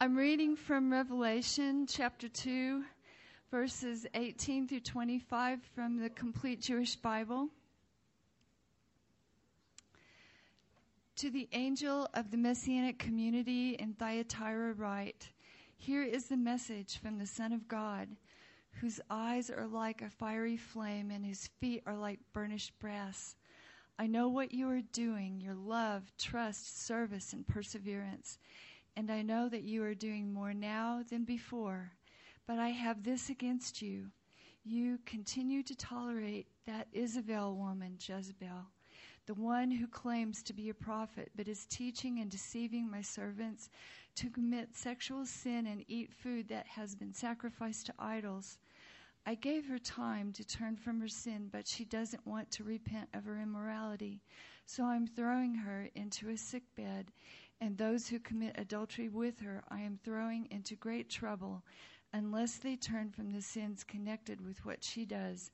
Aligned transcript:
I'm 0.00 0.14
reading 0.14 0.54
from 0.54 0.92
Revelation 0.92 1.84
chapter 1.88 2.28
2, 2.28 2.84
verses 3.50 4.06
18 4.14 4.68
through 4.68 4.78
25 4.78 5.58
from 5.74 5.98
the 5.98 6.08
Complete 6.08 6.60
Jewish 6.60 6.94
Bible. 6.94 7.48
To 11.16 11.30
the 11.30 11.48
angel 11.50 12.08
of 12.14 12.30
the 12.30 12.36
Messianic 12.36 13.00
community 13.00 13.70
in 13.70 13.94
Thyatira, 13.94 14.74
write 14.74 15.30
Here 15.76 16.04
is 16.04 16.26
the 16.26 16.36
message 16.36 16.98
from 16.98 17.18
the 17.18 17.26
Son 17.26 17.52
of 17.52 17.66
God, 17.66 18.08
whose 18.80 19.00
eyes 19.10 19.50
are 19.50 19.66
like 19.66 20.00
a 20.00 20.10
fiery 20.10 20.56
flame 20.56 21.10
and 21.10 21.26
whose 21.26 21.48
feet 21.60 21.82
are 21.86 21.96
like 21.96 22.20
burnished 22.32 22.78
brass. 22.78 23.34
I 23.98 24.06
know 24.06 24.28
what 24.28 24.54
you 24.54 24.70
are 24.70 24.80
doing 24.92 25.40
your 25.40 25.56
love, 25.56 26.12
trust, 26.18 26.86
service, 26.86 27.32
and 27.32 27.44
perseverance 27.44 28.38
and 28.98 29.12
I 29.12 29.22
know 29.22 29.48
that 29.48 29.62
you 29.62 29.84
are 29.84 29.94
doing 29.94 30.32
more 30.34 30.52
now 30.52 31.04
than 31.08 31.22
before. 31.22 31.92
But 32.48 32.58
I 32.58 32.70
have 32.70 33.04
this 33.04 33.30
against 33.30 33.80
you. 33.80 34.06
You 34.64 34.98
continue 35.06 35.62
to 35.62 35.76
tolerate 35.76 36.48
that 36.66 36.92
Izevel 36.92 37.54
woman, 37.54 37.96
Jezebel, 38.00 38.66
the 39.26 39.34
one 39.34 39.70
who 39.70 39.86
claims 39.86 40.42
to 40.42 40.52
be 40.52 40.70
a 40.70 40.74
prophet, 40.74 41.30
but 41.36 41.46
is 41.46 41.64
teaching 41.66 42.18
and 42.18 42.28
deceiving 42.28 42.90
my 42.90 43.00
servants 43.00 43.70
to 44.16 44.30
commit 44.30 44.74
sexual 44.74 45.24
sin 45.24 45.68
and 45.68 45.84
eat 45.86 46.12
food 46.12 46.48
that 46.48 46.66
has 46.66 46.96
been 46.96 47.14
sacrificed 47.14 47.86
to 47.86 47.94
idols. 48.00 48.58
I 49.26 49.36
gave 49.36 49.68
her 49.68 49.78
time 49.78 50.32
to 50.32 50.44
turn 50.44 50.74
from 50.74 51.00
her 51.00 51.08
sin, 51.08 51.50
but 51.52 51.68
she 51.68 51.84
doesn't 51.84 52.26
want 52.26 52.50
to 52.50 52.64
repent 52.64 53.10
of 53.14 53.26
her 53.26 53.38
immorality. 53.40 54.22
So 54.66 54.84
I'm 54.84 55.06
throwing 55.06 55.54
her 55.54 55.88
into 55.94 56.30
a 56.30 56.36
sick 56.36 56.64
bed 56.76 57.12
and 57.60 57.76
those 57.76 58.08
who 58.08 58.18
commit 58.18 58.54
adultery 58.58 59.08
with 59.08 59.40
her 59.40 59.62
I 59.68 59.80
am 59.80 59.98
throwing 60.02 60.46
into 60.50 60.76
great 60.76 61.08
trouble 61.08 61.64
unless 62.12 62.56
they 62.56 62.76
turn 62.76 63.10
from 63.10 63.32
the 63.32 63.42
sins 63.42 63.84
connected 63.84 64.40
with 64.40 64.64
what 64.64 64.82
she 64.82 65.04
does, 65.04 65.50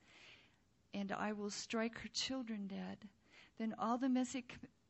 and 0.93 1.11
I 1.11 1.33
will 1.33 1.49
strike 1.49 1.97
her 1.99 2.09
children 2.13 2.67
dead. 2.67 3.09
Then 3.57 3.75
all 3.77 3.97
the 3.97 4.09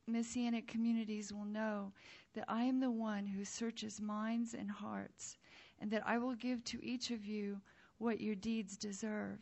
messianic 0.08 0.68
communities 0.68 1.34
will 1.34 1.46
know 1.46 1.94
that 2.34 2.46
I 2.48 2.64
am 2.64 2.80
the 2.80 2.92
one 2.92 3.26
who 3.26 3.46
searches 3.46 4.00
minds 4.02 4.54
and 4.54 4.70
hearts, 4.70 5.38
and 5.80 5.90
that 5.92 6.06
I 6.06 6.18
will 6.18 6.36
give 6.36 6.64
to 6.66 6.86
each 6.86 7.12
of 7.12 7.26
you 7.26 7.62
what 7.98 8.22
your 8.22 8.36
deeds 8.36 8.78
deserve. 8.78 9.40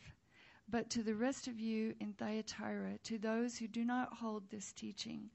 But 0.69 0.89
to 0.91 1.03
the 1.03 1.15
rest 1.15 1.47
of 1.47 1.59
you 1.59 1.93
in 1.99 2.13
Thyatira, 2.13 2.97
to 3.03 3.17
those 3.17 3.57
who 3.57 3.67
do 3.67 3.83
not 3.83 4.13
hold 4.13 4.49
this 4.49 4.71
teaching, 4.71 5.29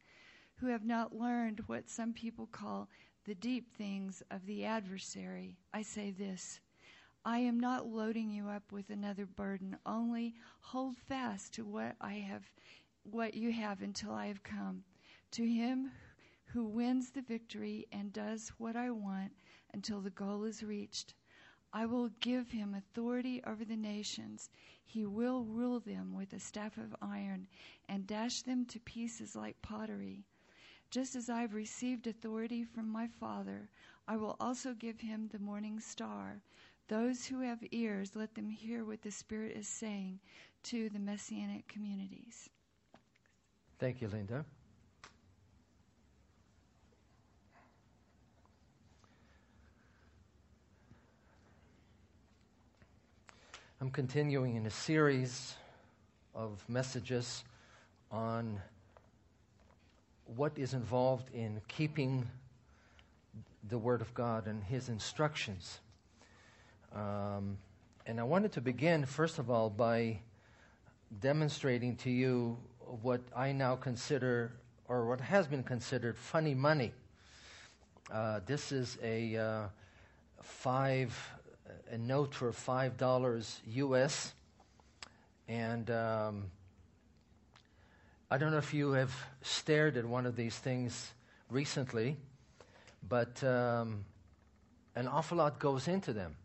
who 0.61 0.67
have 0.67 0.85
not 0.85 1.15
learned 1.15 1.63
what 1.67 1.89
some 1.89 2.13
people 2.13 2.49
call 2.51 2.89
the 3.25 3.35
deep 3.35 3.77
things 3.77 4.23
of 4.31 4.45
the 4.47 4.65
adversary, 4.65 5.57
I 5.73 5.83
say 5.83 6.11
this. 6.11 6.61
I 7.25 7.39
am 7.39 7.61
not 7.61 7.87
loading 7.87 8.31
you 8.31 8.49
up 8.49 8.73
with 8.73 8.91
another 8.91 9.27
burden. 9.27 9.77
Only 9.85 10.35
hold 10.61 10.97
fast 10.97 11.53
to 11.55 11.65
what 11.65 11.95
I 12.01 12.15
have, 12.15 12.51
what 13.03 13.35
you 13.35 13.53
have 13.53 13.83
until 13.83 14.13
I 14.13 14.27
have 14.27 14.43
come. 14.43 14.83
To 15.33 15.47
him 15.47 15.93
who 16.47 16.65
wins 16.65 17.11
the 17.11 17.23
victory 17.23 17.87
and 17.93 18.13
does 18.13 18.51
what 18.59 18.77
I 18.77 18.91
want 18.91 19.33
until 19.75 20.01
the 20.01 20.11
goal 20.11 20.45
is 20.45 20.63
reached, 20.63 21.15
I 21.73 21.85
will 21.85 22.09
give 22.21 22.51
him 22.51 22.75
authority 22.75 23.43
over 23.47 23.65
the 23.65 23.77
nations. 23.77 24.49
He 24.85 25.05
will 25.05 25.45
rule 25.45 25.81
them 25.81 26.15
with 26.15 26.33
a 26.33 26.41
staff 26.41 26.79
of 26.79 26.97
iron 27.03 27.47
and 27.89 28.07
dash 28.07 28.43
them 28.43 28.65
to 28.67 28.81
pieces 28.81 29.37
like 29.37 29.61
pottery. 29.61 30.25
Just 30.91 31.17
as 31.17 31.29
I 31.29 31.43
have 31.43 31.53
received 31.53 32.07
authority 32.07 32.65
from 32.65 32.89
my 32.89 33.07
Father, 33.21 33.69
I 34.07 34.17
will 34.17 34.37
also 34.41 34.73
give 34.73 35.01
him 35.01 35.29
the 35.31 35.39
morning 35.39 35.81
star. 35.81 36.41
Those 36.89 37.27
who 37.27 37.41
have 37.41 37.59
ears, 37.73 38.17
let 38.17 38.35
them 38.35 38.49
hear 38.49 38.87
what 38.87 39.03
the 39.03 39.11
Spirit 39.11 39.55
is 39.55 39.69
saying 39.69 40.19
to 40.65 40.89
the 40.89 40.99
Messianic 40.99 41.69
communities. 41.69 42.49
Thank 43.79 44.01
you, 44.01 44.09
Linda. 44.09 44.47
I'm 53.81 53.91
continuing 53.91 54.57
in 54.57 54.65
a 54.65 54.71
series 54.71 55.55
of 56.35 56.65
messages 56.69 57.45
on 58.11 58.61
what 60.37 60.59
is 60.59 60.75
involved 60.75 61.33
in 61.35 61.61
keeping 61.69 62.27
the 63.69 63.79
Word 63.79 64.01
of 64.01 64.13
God 64.15 64.47
and 64.47 64.63
His 64.63 64.89
instructions. 64.89 65.81
Um, 66.95 67.59
and 68.07 68.21
I 68.21 68.23
wanted 68.23 68.53
to 68.53 68.61
begin, 68.61 69.05
first 69.05 69.39
of 69.39 69.51
all, 69.51 69.71
by 69.71 70.21
demonstrating 71.21 71.97
to 71.97 72.11
you 72.11 72.57
what 73.03 73.21
I 73.35 73.53
now 73.53 73.77
consider, 73.77 74.53
or 74.89 75.07
what 75.07 75.21
has 75.21 75.47
been 75.47 75.63
considered, 75.63 76.17
funny 76.17 76.55
money. 76.55 76.93
Uh, 78.13 78.41
this 78.47 78.73
is 78.73 78.99
a 79.03 79.37
uh, 79.37 79.63
five, 80.43 81.15
a 81.91 81.99
note 81.99 82.35
for 82.35 82.53
five 82.53 82.97
dollars 82.97 83.61
U.S. 83.67 84.33
And 85.49 85.91
um, 85.91 86.45
I 88.31 88.37
don't 88.37 88.51
know 88.51 88.59
if 88.59 88.75
you 88.75 88.93
have 88.93 89.15
stared 89.41 89.97
at 89.97 90.05
one 90.05 90.27
of 90.27 90.37
these 90.37 90.55
things 90.55 91.13
recently, 91.49 92.19
but 93.09 93.43
um, 93.43 94.05
an 94.95 95.09
awful 95.09 95.39
lot 95.39 95.59
goes 95.59 95.89
into 95.89 96.13
them. 96.13 96.37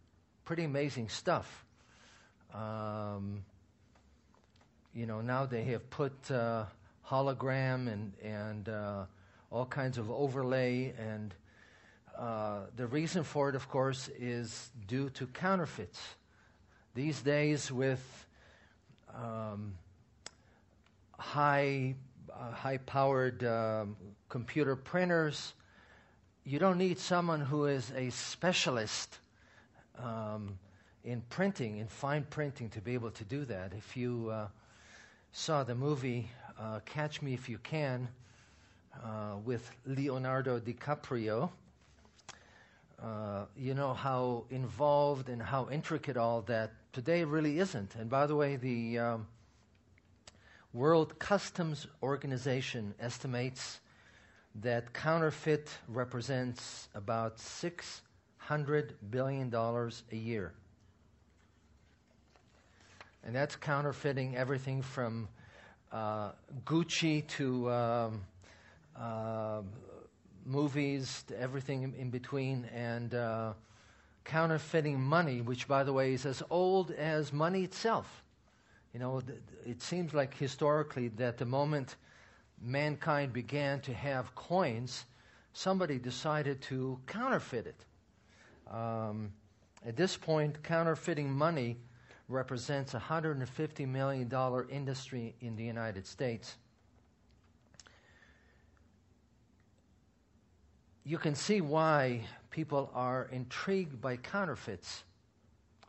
Pretty 0.46 0.64
amazing 0.64 1.10
stuff. 1.10 1.66
Um, 2.54 3.44
you 4.96 5.06
know, 5.06 5.20
now 5.20 5.46
they 5.46 5.66
have 5.66 5.90
put 5.90 6.14
uh, 6.32 6.68
hologram 7.06 7.92
and, 7.92 8.14
and 8.24 8.70
uh, 8.70 9.04
all 9.52 9.66
kinds 9.66 9.98
of 9.98 10.10
overlay, 10.10 10.94
and 10.98 11.36
uh, 12.18 12.60
the 12.78 12.88
reason 12.88 13.26
for 13.26 13.50
it, 13.50 13.56
of 13.56 13.68
course, 13.68 14.10
is 14.18 14.72
due 14.88 15.10
to 15.10 15.28
counterfeits. 15.28 16.00
These 16.96 17.22
days, 17.24 17.70
with 17.70 18.26
um, 19.14 19.74
high, 21.24 21.96
uh, 22.32 22.52
high-powered 22.52 23.44
um, 23.46 23.96
computer 24.28 24.76
printers. 24.76 25.54
You 26.44 26.60
don't 26.60 26.78
need 26.78 27.00
someone 27.00 27.40
who 27.40 27.66
is 27.66 27.92
a 27.96 28.10
specialist 28.10 29.20
um, 29.98 30.60
in 31.06 31.22
printing, 31.30 31.78
in 31.78 31.88
fine 31.88 32.26
printing, 32.30 32.70
to 32.72 32.82
be 32.82 32.94
able 32.94 33.12
to 33.12 33.24
do 33.24 33.46
that. 33.46 33.72
If 33.74 33.96
you 33.96 34.30
uh, 34.32 34.48
saw 35.32 35.64
the 35.64 35.76
movie 35.76 36.30
uh, 36.60 36.82
Catch 36.86 37.22
Me 37.22 37.34
If 37.34 37.48
You 37.48 37.58
Can 37.60 38.10
uh, 39.02 39.38
with 39.46 39.72
Leonardo 39.86 40.60
DiCaprio, 40.60 41.50
uh, 43.02 43.46
you 43.56 43.74
know 43.74 43.94
how 43.94 44.44
involved 44.50 45.30
and 45.30 45.42
how 45.42 45.70
intricate 45.72 46.18
all 46.18 46.42
that 46.44 46.74
today 46.92 47.24
really 47.24 47.60
isn't. 47.60 47.96
And 47.96 48.10
by 48.10 48.28
the 48.28 48.36
way, 48.36 48.58
the 48.58 49.00
um, 49.00 49.28
World 50.74 51.20
Customs 51.20 51.86
Organization 52.02 52.96
estimates 53.00 53.80
that 54.56 54.92
counterfeit 54.92 55.70
represents 55.88 56.88
about 56.96 57.38
$600 57.38 58.94
billion 59.12 59.54
a 59.54 60.16
year. 60.16 60.52
And 63.24 63.36
that's 63.36 63.56
counterfeiting 63.56 64.36
everything 64.36 64.82
from 64.82 65.30
uh, 65.92 66.32
Gucci 66.66 67.28
to 67.28 67.72
um, 67.72 68.22
uh, 69.00 69.62
movies 70.44 71.24
to 71.28 71.40
everything 71.40 71.94
in, 71.98 72.10
between, 72.10 72.66
and 72.74 73.14
uh, 73.14 73.54
counterfeiting 74.26 75.00
money, 75.00 75.42
which, 75.42 75.68
by 75.68 75.84
the 75.84 75.94
way, 75.94 76.14
is 76.14 76.26
as 76.26 76.42
old 76.50 76.90
as 76.92 77.32
money 77.32 77.64
itself. 77.64 78.23
You 78.94 79.00
know, 79.00 79.22
it 79.66 79.82
seems 79.82 80.14
like 80.14 80.38
historically 80.38 81.08
that 81.10 81.38
the 81.38 81.46
moment 81.46 81.96
mankind 82.62 83.34
began 83.34 83.82
to 83.82 83.94
have 83.94 84.36
coins, 84.36 85.06
somebody 85.54 85.98
decided 85.98 86.62
to 86.64 87.00
counterfeit 87.08 87.66
it. 87.66 87.86
Um, 88.72 89.32
at 89.86 89.98
this 89.98 90.16
point, 90.16 90.62
counterfeiting 90.64 91.32
money 91.32 91.78
represents 92.30 92.94
a 92.94 93.00
$150 93.00 93.88
million 93.88 94.32
industry 94.70 95.36
in 95.42 95.56
the 95.56 95.64
United 95.64 96.06
States. 96.06 96.56
You 101.04 101.18
can 101.18 101.36
see 101.36 101.62
why 101.62 102.22
people 102.50 102.90
are 102.94 103.28
intrigued 103.32 104.00
by 104.00 104.18
counterfeits. 104.18 105.04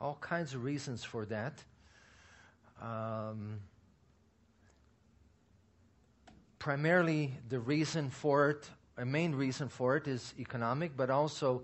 All 0.01 0.19
kinds 0.21 0.55
of 0.55 0.65
reasons 0.65 1.05
for 1.05 1.25
that. 1.27 1.63
Um, 2.81 3.61
primarily, 6.59 7.35
the 7.49 7.59
reason 7.61 8.11
for 8.11 8.51
it, 8.51 8.71
a 8.97 9.05
main 9.05 9.35
reason 9.35 9.69
for 9.69 9.97
it, 9.97 10.07
is 10.07 10.35
economic, 10.39 10.97
but 10.97 11.11
also 11.11 11.63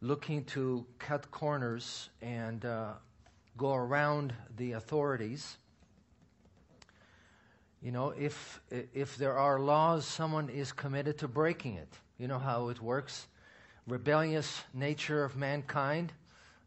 looking 0.00 0.44
to 0.44 0.86
cut 0.98 1.30
corners 1.30 2.10
and 2.20 2.64
uh, 2.64 2.92
go 3.56 3.74
around 3.74 4.34
the 4.56 4.72
authorities. 4.72 5.56
You 7.82 7.92
know, 7.92 8.10
if, 8.10 8.60
if 8.70 9.16
there 9.16 9.38
are 9.38 9.60
laws, 9.60 10.06
someone 10.06 10.48
is 10.48 10.72
committed 10.72 11.18
to 11.18 11.28
breaking 11.28 11.74
it. 11.74 11.88
You 12.18 12.28
know 12.28 12.38
how 12.38 12.68
it 12.68 12.80
works. 12.80 13.26
Rebellious 13.86 14.62
nature 14.74 15.22
of 15.24 15.36
mankind. 15.36 16.12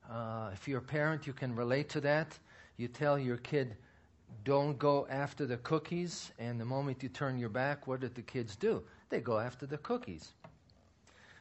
Uh, 0.09 0.51
if 0.53 0.67
you're 0.67 0.79
a 0.79 0.81
parent, 0.81 1.27
you 1.27 1.33
can 1.33 1.55
relate 1.55 1.89
to 1.89 2.01
that. 2.01 2.37
You 2.79 2.87
tell 2.87 3.19
your 3.19 3.35
kid, 3.35 3.75
don't 4.45 4.79
go 4.79 5.05
after 5.09 5.45
the 5.45 5.57
cookies, 5.57 6.31
and 6.39 6.57
the 6.57 6.63
moment 6.63 7.03
you 7.03 7.09
turn 7.09 7.37
your 7.37 7.49
back, 7.49 7.87
what 7.87 7.99
did 7.99 8.15
the 8.15 8.21
kids 8.21 8.55
do? 8.55 8.81
They 9.09 9.19
go 9.19 9.37
after 9.37 9.65
the 9.65 9.77
cookies. 9.79 10.29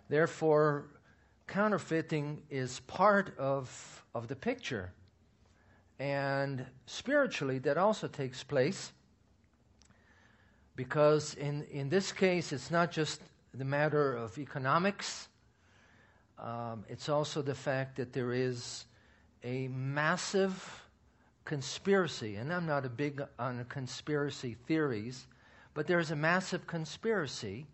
Therefore, 0.08 0.86
counterfeiting 1.46 2.42
is 2.50 2.80
part 2.80 3.38
of, 3.38 4.04
of 4.16 4.26
the 4.26 4.34
picture. 4.34 4.92
And 6.00 6.66
spiritually, 6.86 7.60
that 7.60 7.78
also 7.78 8.08
takes 8.08 8.42
place 8.42 8.90
because 10.74 11.34
in, 11.34 11.62
in 11.70 11.88
this 11.88 12.10
case, 12.10 12.52
it's 12.52 12.72
not 12.72 12.90
just 12.90 13.20
the 13.54 13.64
matter 13.64 14.16
of 14.16 14.36
economics, 14.38 15.28
um, 16.40 16.84
it's 16.88 17.08
also 17.08 17.42
the 17.42 17.54
fact 17.54 17.94
that 17.98 18.12
there 18.12 18.32
is 18.32 18.86
a 19.44 19.68
massive 19.68 20.87
conspiracy. 21.48 22.36
And 22.36 22.52
I'm 22.52 22.66
not 22.66 22.84
a 22.84 22.90
big 22.90 23.22
on 23.38 23.64
conspiracy 23.70 24.56
theories, 24.66 25.26
but 25.72 25.86
there's 25.86 26.10
a 26.10 26.16
massive 26.16 26.66
conspiracy 26.66 27.66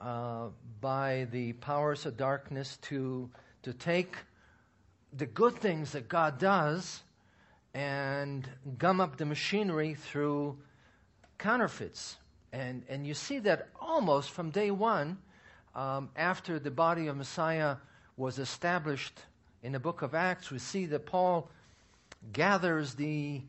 uh, 0.00 0.46
by 0.80 1.26
the 1.32 1.54
powers 1.54 2.06
of 2.06 2.16
darkness 2.16 2.78
to, 2.82 3.28
to 3.64 3.72
take 3.72 4.16
the 5.12 5.26
good 5.26 5.56
things 5.56 5.90
that 5.92 6.08
God 6.08 6.38
does 6.38 7.02
and 7.74 8.48
gum 8.78 9.00
up 9.00 9.16
the 9.16 9.26
machinery 9.26 9.94
through 9.94 10.56
counterfeits. 11.36 12.18
And, 12.52 12.84
and 12.88 13.04
you 13.04 13.14
see 13.14 13.40
that 13.40 13.70
almost 13.80 14.30
from 14.30 14.50
day 14.50 14.70
one, 14.70 15.18
um, 15.74 16.10
after 16.14 16.60
the 16.60 16.70
body 16.70 17.08
of 17.08 17.16
Messiah 17.16 17.74
was 18.16 18.38
established 18.38 19.18
in 19.64 19.72
the 19.72 19.80
book 19.80 20.02
of 20.02 20.14
Acts, 20.14 20.52
we 20.52 20.60
see 20.60 20.86
that 20.86 21.06
Paul 21.06 21.50
gathers 22.32 22.94
the 22.94 23.42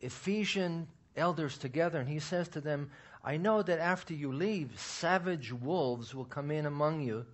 Ephesian 0.00 0.86
elders 1.16 1.58
together 1.58 1.98
and 1.98 2.08
he 2.08 2.18
says 2.18 2.48
to 2.48 2.60
them, 2.60 2.90
I 3.24 3.36
know 3.36 3.62
that 3.62 3.80
after 3.80 4.14
you 4.14 4.32
leave, 4.32 4.78
savage 4.78 5.52
wolves 5.52 6.14
will 6.14 6.24
come 6.24 6.50
in 6.50 6.66
among 6.66 7.02
you 7.02 7.26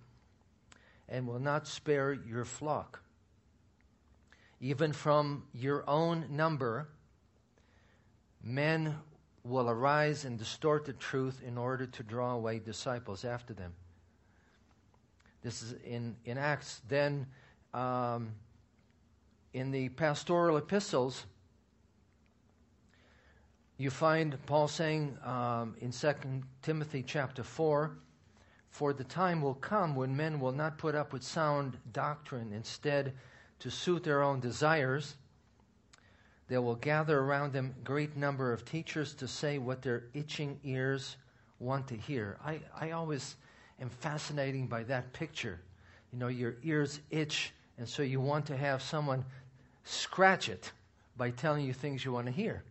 and 1.07 1.27
will 1.27 1.39
not 1.39 1.67
spare 1.67 2.13
your 2.13 2.45
flock. 2.45 3.01
Even 4.59 4.93
from 4.93 5.43
your 5.53 5.87
own 5.87 6.25
number, 6.31 6.87
men 8.43 8.95
will 9.43 9.69
arise 9.69 10.25
and 10.25 10.39
distort 10.39 10.85
the 10.85 10.93
truth 10.93 11.41
in 11.45 11.57
order 11.57 11.85
to 11.85 12.03
draw 12.03 12.33
away 12.33 12.57
disciples 12.59 13.23
after 13.23 13.53
them. 13.53 13.73
This 15.43 15.61
is 15.61 15.75
in, 15.85 16.15
in 16.25 16.39
Acts. 16.39 16.81
Then, 16.87 17.27
um, 17.73 18.31
in 19.55 19.71
the 19.71 19.87
pastoral 19.87 20.57
epistles, 20.57 21.25
you 23.77 23.89
find 23.89 24.37
Paul 24.45 24.67
saying 24.67 25.17
um, 25.23 25.75
in 25.79 25.91
2 25.91 26.13
Timothy 26.61 27.01
chapter 27.01 27.41
4 27.41 27.97
For 28.69 28.91
the 28.91 29.05
time 29.05 29.41
will 29.41 29.53
come 29.55 29.95
when 29.95 30.15
men 30.15 30.41
will 30.41 30.51
not 30.51 30.77
put 30.77 30.93
up 30.93 31.13
with 31.13 31.23
sound 31.23 31.77
doctrine. 31.93 32.51
Instead, 32.51 33.13
to 33.59 33.71
suit 33.71 34.03
their 34.03 34.21
own 34.21 34.41
desires, 34.41 35.15
they 36.49 36.57
will 36.57 36.75
gather 36.75 37.19
around 37.19 37.53
them 37.53 37.73
great 37.85 38.17
number 38.17 38.51
of 38.51 38.65
teachers 38.65 39.13
to 39.15 39.27
say 39.27 39.57
what 39.57 39.81
their 39.81 40.03
itching 40.13 40.59
ears 40.65 41.15
want 41.59 41.87
to 41.87 41.95
hear. 41.95 42.37
I, 42.43 42.59
I 42.77 42.91
always 42.91 43.37
am 43.79 43.89
fascinated 43.89 44.67
by 44.69 44.83
that 44.83 45.13
picture. 45.13 45.61
You 46.11 46.19
know, 46.19 46.27
your 46.27 46.55
ears 46.61 46.99
itch, 47.09 47.53
and 47.77 47.87
so 47.87 48.03
you 48.03 48.19
want 48.19 48.45
to 48.47 48.57
have 48.57 48.81
someone 48.81 49.23
scratch 49.85 50.49
it 50.49 50.71
by 51.15 51.29
telling 51.29 51.65
you 51.65 51.73
things 51.73 52.03
you 52.03 52.11
want 52.11 52.25
to 52.25 52.31
hear. 52.31 52.63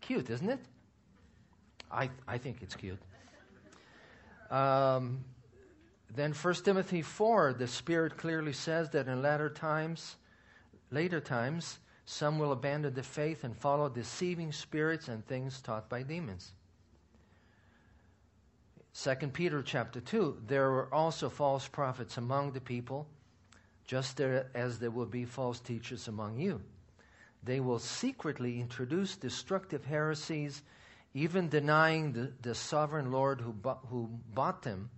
Cute, 0.00 0.30
isn't 0.30 0.48
it? 0.48 0.60
I, 1.90 2.10
I 2.26 2.38
think 2.38 2.62
it's 2.62 2.74
cute. 2.74 2.98
Um, 4.50 5.24
then 6.14 6.32
1 6.32 6.54
Timothy 6.54 7.02
4, 7.02 7.54
the 7.54 7.66
Spirit 7.66 8.16
clearly 8.16 8.52
says 8.52 8.90
that 8.90 9.08
in 9.08 9.22
latter 9.22 9.50
times, 9.50 10.16
later 10.90 11.20
times, 11.20 11.78
some 12.04 12.38
will 12.38 12.52
abandon 12.52 12.94
the 12.94 13.02
faith 13.02 13.44
and 13.44 13.56
follow 13.56 13.88
deceiving 13.88 14.52
spirits 14.52 15.08
and 15.08 15.26
things 15.26 15.60
taught 15.60 15.88
by 15.88 16.02
demons. 16.02 16.52
2 18.94 19.28
Peter 19.28 19.62
chapter 19.62 20.00
2, 20.00 20.42
there 20.46 20.70
were 20.70 20.92
also 20.92 21.30
false 21.30 21.66
prophets 21.66 22.18
among 22.18 22.52
the 22.52 22.60
people, 22.60 23.06
just 23.86 24.20
as 24.20 24.78
there 24.78 24.90
will 24.90 25.06
be 25.06 25.24
false 25.24 25.60
teachers 25.60 26.08
among 26.08 26.38
you. 26.38 26.60
They 27.44 27.60
will 27.60 27.78
secretly 27.78 28.60
introduce 28.60 29.16
destructive 29.16 29.84
heresies, 29.84 30.62
even 31.14 31.48
denying 31.48 32.12
the, 32.12 32.32
the 32.40 32.54
sovereign 32.54 33.10
Lord 33.10 33.40
who, 33.40 33.52
bu- 33.52 33.86
who 33.90 34.08
bought 34.34 34.62
them, 34.62 34.90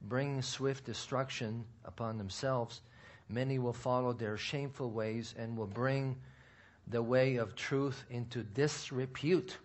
bringing 0.00 0.42
swift 0.42 0.84
destruction 0.84 1.64
upon 1.84 2.18
themselves. 2.18 2.80
Many 3.28 3.58
will 3.58 3.72
follow 3.72 4.12
their 4.12 4.36
shameful 4.36 4.90
ways 4.90 5.34
and 5.38 5.56
will 5.56 5.66
bring 5.66 6.16
the 6.88 7.02
way 7.02 7.36
of 7.36 7.54
truth 7.54 8.02
into 8.10 8.42
disrepute. 8.42 9.56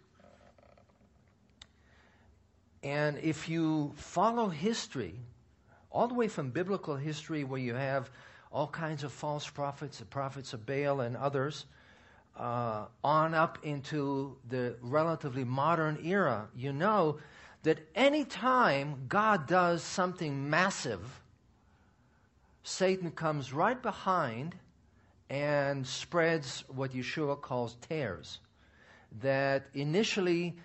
And 2.83 3.17
if 3.17 3.49
you 3.49 3.93
follow 3.95 4.49
history, 4.49 5.15
all 5.89 6.07
the 6.07 6.13
way 6.13 6.27
from 6.27 6.51
biblical 6.51 6.95
history, 6.95 7.43
where 7.43 7.59
you 7.59 7.73
have 7.73 8.09
all 8.51 8.67
kinds 8.67 9.03
of 9.03 9.11
false 9.11 9.49
prophets, 9.49 9.99
the 9.99 10.05
prophets 10.05 10.53
of 10.53 10.65
Baal 10.65 11.01
and 11.01 11.17
others, 11.17 11.65
uh, 12.37 12.85
on 13.03 13.33
up 13.33 13.59
into 13.63 14.37
the 14.49 14.75
relatively 14.81 15.43
modern 15.43 15.99
era, 16.03 16.47
you 16.55 16.71
know 16.71 17.17
that 17.63 17.79
any 17.95 18.23
time 18.23 19.05
God 19.09 19.47
does 19.47 19.83
something 19.83 20.49
massive, 20.49 21.01
Satan 22.63 23.11
comes 23.11 23.51
right 23.51 23.81
behind 23.81 24.55
and 25.29 25.85
spreads 25.85 26.63
what 26.67 26.93
Yeshua 26.93 27.41
calls 27.41 27.75
tares. 27.89 28.39
That 29.21 29.67
initially 29.73 30.55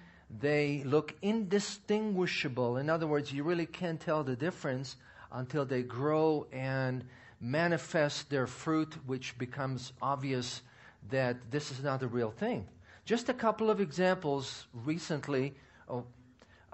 they 0.41 0.83
look 0.85 1.15
indistinguishable. 1.23 2.77
In 2.77 2.89
other 2.91 3.07
words, 3.07 3.33
you 3.33 3.45
really 3.45 3.67
can't 3.67 4.01
tell 4.01 4.23
the 4.25 4.37
difference 4.37 4.97
until 5.31 5.65
they 5.65 5.83
grow 5.83 6.47
and 6.53 7.05
manifest 7.43 8.31
their 8.31 8.47
fruit, 8.47 8.97
which 9.05 9.37
becomes 9.37 9.93
obvious 10.01 10.63
that 11.11 11.37
this 11.51 11.73
is 11.73 11.83
not 11.83 11.99
the 11.99 12.07
real 12.07 12.31
thing. 12.31 12.67
Just 13.05 13.29
a 13.29 13.35
couple 13.35 13.69
of 13.69 13.81
examples 13.81 14.67
recently, 14.73 15.55
oh, 15.89 16.05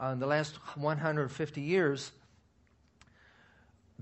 uh, 0.00 0.08
in 0.08 0.20
the 0.20 0.26
last 0.26 0.56
150 0.76 1.60
years, 1.62 2.12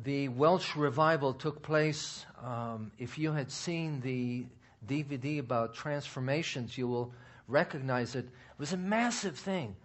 the 0.02 0.28
Welsh 0.28 0.74
revival 0.76 1.32
took 1.32 1.62
place. 1.62 2.26
Um, 2.44 2.90
if 2.98 3.16
you 3.16 3.32
had 3.32 3.50
seen 3.50 4.00
the 4.00 4.44
DVD 4.86 5.38
about 5.38 5.74
transformations, 5.74 6.76
you 6.76 6.88
will 6.88 7.12
recognize 7.48 8.16
it. 8.16 8.24
It 8.26 8.58
was 8.58 8.72
a 8.72 8.76
massive 8.76 9.38
thing. 9.38 9.76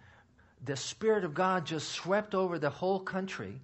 The 0.64 0.76
Spirit 0.76 1.24
of 1.24 1.32
God 1.32 1.64
just 1.64 1.90
swept 1.90 2.34
over 2.34 2.58
the 2.58 2.70
whole 2.70 3.00
country. 3.00 3.60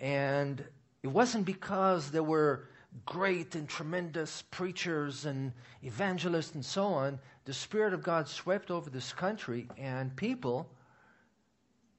And 0.00 0.64
it 1.02 1.08
wasn't 1.08 1.46
because 1.46 2.10
there 2.10 2.22
were 2.22 2.68
great 3.06 3.54
and 3.54 3.68
tremendous 3.68 4.42
preachers 4.50 5.24
and 5.24 5.52
evangelists 5.82 6.54
and 6.54 6.64
so 6.64 6.86
on. 6.86 7.18
The 7.44 7.54
Spirit 7.54 7.94
of 7.94 8.02
God 8.02 8.28
swept 8.28 8.70
over 8.70 8.90
this 8.90 9.12
country, 9.12 9.68
and 9.78 10.14
people 10.16 10.68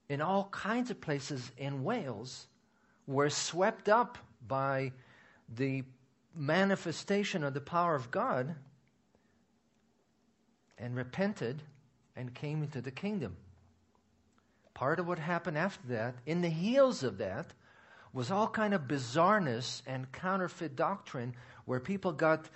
in 0.10 0.22
all 0.22 0.50
kinds 0.52 0.92
of 0.92 1.00
places 1.00 1.52
in 1.58 1.84
Wales 1.84 2.48
were 3.08 3.30
swept 3.30 3.90
up 3.90 4.18
by 4.48 4.92
the 5.56 5.84
manifestation 6.36 7.44
of 7.44 7.54
the 7.54 7.62
power 7.62 7.96
of 7.96 8.12
God 8.12 8.56
and 10.78 10.96
repented 10.96 11.62
and 12.16 12.34
came 12.34 12.64
into 12.64 12.82
the 12.82 12.92
kingdom. 12.92 13.36
Part 14.74 15.00
of 15.00 15.08
what 15.08 15.20
happened 15.20 15.58
after 15.58 15.88
that, 15.90 16.16
in 16.26 16.42
the 16.42 16.50
heels 16.50 17.04
of 17.04 17.18
that, 17.20 17.54
was 18.14 18.32
all 18.32 18.48
kind 18.48 18.74
of 18.74 18.82
bizarreness 18.84 19.82
and 19.88 20.12
counterfeit 20.12 20.76
doctrine 20.76 21.34
where 21.66 21.80
people 21.80 22.12
got 22.12 22.50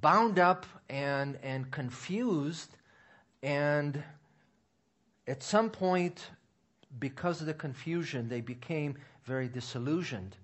bound 0.00 0.38
up 0.38 0.66
and, 0.88 1.38
and 1.42 1.70
confused 1.70 2.76
and 3.42 4.02
at 5.26 5.42
some 5.42 5.70
point 5.70 6.30
because 6.98 7.40
of 7.40 7.46
the 7.46 7.54
confusion 7.54 8.28
they 8.28 8.40
became 8.40 8.96
very 9.24 9.48
disillusioned 9.48 10.36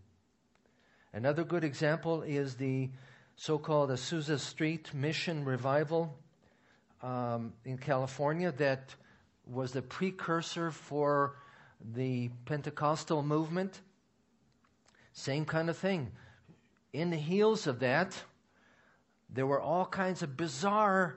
Another 1.16 1.44
good 1.44 1.64
example 1.64 2.20
is 2.20 2.56
the 2.56 2.90
so 3.36 3.56
called 3.56 3.88
Azusa 3.88 4.38
Street 4.38 4.92
Mission 4.92 5.46
Revival 5.46 6.14
um, 7.02 7.54
in 7.64 7.78
California 7.78 8.52
that 8.58 8.94
was 9.46 9.72
the 9.72 9.80
precursor 9.80 10.70
for 10.70 11.36
the 11.94 12.28
Pentecostal 12.44 13.22
movement. 13.22 13.80
Same 15.16 15.46
kind 15.46 15.70
of 15.70 15.78
thing. 15.78 16.12
In 16.92 17.08
the 17.08 17.16
heels 17.16 17.66
of 17.66 17.80
that, 17.80 18.14
there 19.30 19.46
were 19.46 19.60
all 19.60 19.86
kinds 19.86 20.22
of 20.22 20.36
bizarre 20.36 21.16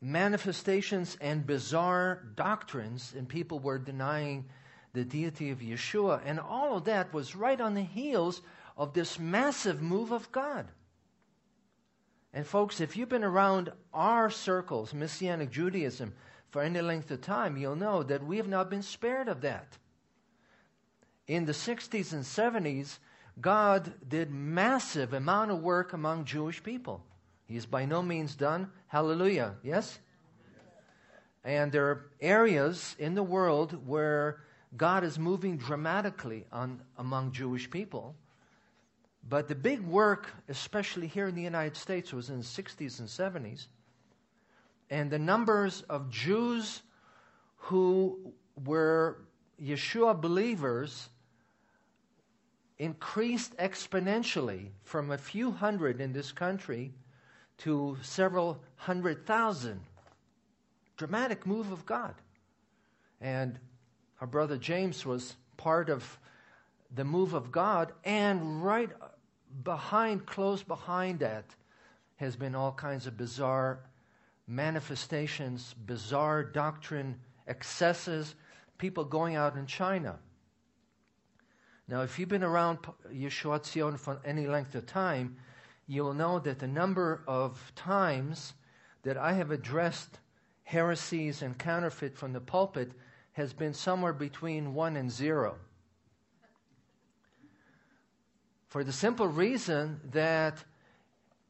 manifestations 0.00 1.18
and 1.20 1.46
bizarre 1.46 2.22
doctrines, 2.34 3.12
and 3.16 3.28
people 3.28 3.58
were 3.58 3.78
denying 3.78 4.46
the 4.94 5.04
deity 5.04 5.50
of 5.50 5.58
Yeshua. 5.58 6.22
And 6.24 6.40
all 6.40 6.78
of 6.78 6.84
that 6.84 7.12
was 7.12 7.36
right 7.36 7.60
on 7.60 7.74
the 7.74 7.82
heels 7.82 8.40
of 8.74 8.94
this 8.94 9.18
massive 9.18 9.82
move 9.82 10.10
of 10.10 10.32
God. 10.32 10.66
And, 12.32 12.46
folks, 12.46 12.80
if 12.80 12.96
you've 12.96 13.10
been 13.10 13.22
around 13.22 13.70
our 13.92 14.30
circles, 14.30 14.94
Messianic 14.94 15.50
Judaism, 15.50 16.14
for 16.48 16.62
any 16.62 16.80
length 16.80 17.10
of 17.10 17.20
time, 17.20 17.58
you'll 17.58 17.76
know 17.76 18.02
that 18.02 18.24
we 18.24 18.38
have 18.38 18.48
not 18.48 18.70
been 18.70 18.82
spared 18.82 19.28
of 19.28 19.42
that. 19.42 19.76
In 21.26 21.44
the 21.44 21.52
60s 21.52 22.12
and 22.12 22.22
70s, 22.22 22.98
God 23.40 23.92
did 24.08 24.30
massive 24.30 25.12
amount 25.12 25.50
of 25.50 25.60
work 25.60 25.92
among 25.92 26.24
Jewish 26.24 26.62
people. 26.62 27.02
He 27.46 27.56
is 27.56 27.66
by 27.66 27.84
no 27.84 28.02
means 28.02 28.34
done. 28.34 28.70
Hallelujah. 28.86 29.54
Yes? 29.62 29.98
And 31.44 31.70
there 31.70 31.86
are 31.86 32.10
areas 32.20 32.96
in 32.98 33.14
the 33.14 33.22
world 33.22 33.86
where 33.86 34.40
God 34.76 35.04
is 35.04 35.18
moving 35.18 35.58
dramatically 35.58 36.44
on, 36.52 36.80
among 36.98 37.32
Jewish 37.32 37.70
people. 37.70 38.14
But 39.28 39.48
the 39.48 39.54
big 39.54 39.80
work, 39.80 40.32
especially 40.48 41.08
here 41.08 41.26
in 41.26 41.34
the 41.34 41.42
United 41.42 41.76
States, 41.76 42.12
was 42.12 42.30
in 42.30 42.38
the 42.38 42.44
60s 42.44 43.00
and 43.00 43.08
70s. 43.08 43.66
And 44.90 45.10
the 45.10 45.18
numbers 45.18 45.82
of 45.88 46.10
Jews 46.10 46.82
who 47.56 48.32
were 48.64 49.18
Yeshua 49.60 50.20
believers 50.20 51.08
increased 52.78 53.56
exponentially 53.56 54.68
from 54.82 55.10
a 55.10 55.18
few 55.18 55.50
hundred 55.50 56.00
in 56.00 56.12
this 56.12 56.32
country 56.32 56.92
to 57.58 57.96
several 58.02 58.60
hundred 58.76 59.26
thousand. 59.26 59.80
Dramatic 60.96 61.46
move 61.46 61.72
of 61.72 61.86
God. 61.86 62.14
And 63.20 63.58
our 64.20 64.26
brother 64.26 64.56
James 64.56 65.06
was 65.06 65.36
part 65.56 65.88
of 65.88 66.18
the 66.94 67.04
move 67.04 67.34
of 67.34 67.50
God, 67.50 67.92
and 68.04 68.62
right 68.62 68.90
behind, 69.64 70.26
close 70.26 70.62
behind 70.62 71.20
that, 71.20 71.44
has 72.16 72.36
been 72.36 72.54
all 72.54 72.72
kinds 72.72 73.06
of 73.06 73.16
bizarre 73.16 73.80
manifestations, 74.46 75.74
bizarre 75.86 76.44
doctrine, 76.44 77.16
excesses, 77.46 78.34
people 78.78 79.04
going 79.04 79.34
out 79.34 79.56
in 79.56 79.66
China 79.66 80.18
now, 81.88 82.02
if 82.02 82.18
you've 82.18 82.28
been 82.28 82.42
around 82.42 82.78
Yeshua 83.12 83.60
Tzion 83.60 83.98
for 83.98 84.18
any 84.24 84.48
length 84.48 84.74
of 84.74 84.86
time, 84.86 85.36
you'll 85.86 86.14
know 86.14 86.40
that 86.40 86.58
the 86.58 86.66
number 86.66 87.22
of 87.28 87.72
times 87.76 88.54
that 89.04 89.16
I 89.16 89.34
have 89.34 89.52
addressed 89.52 90.18
heresies 90.64 91.42
and 91.42 91.56
counterfeit 91.56 92.16
from 92.16 92.32
the 92.32 92.40
pulpit 92.40 92.90
has 93.32 93.52
been 93.52 93.72
somewhere 93.72 94.12
between 94.12 94.74
one 94.74 94.96
and 94.96 95.10
zero. 95.12 95.58
For 98.66 98.82
the 98.82 98.92
simple 98.92 99.28
reason 99.28 100.00
that 100.10 100.64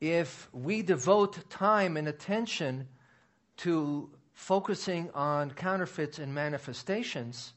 if 0.03 0.51
we 0.53 0.83
devote 0.83 1.49
time 1.49 1.97
and 1.97 2.09
attention 2.09 2.89
to 3.59 4.11
focusing 4.35 5.11
on 5.15 5.53
counterfeits 5.53 6.19
and 6.19 6.35
manifestations, 6.35 7.55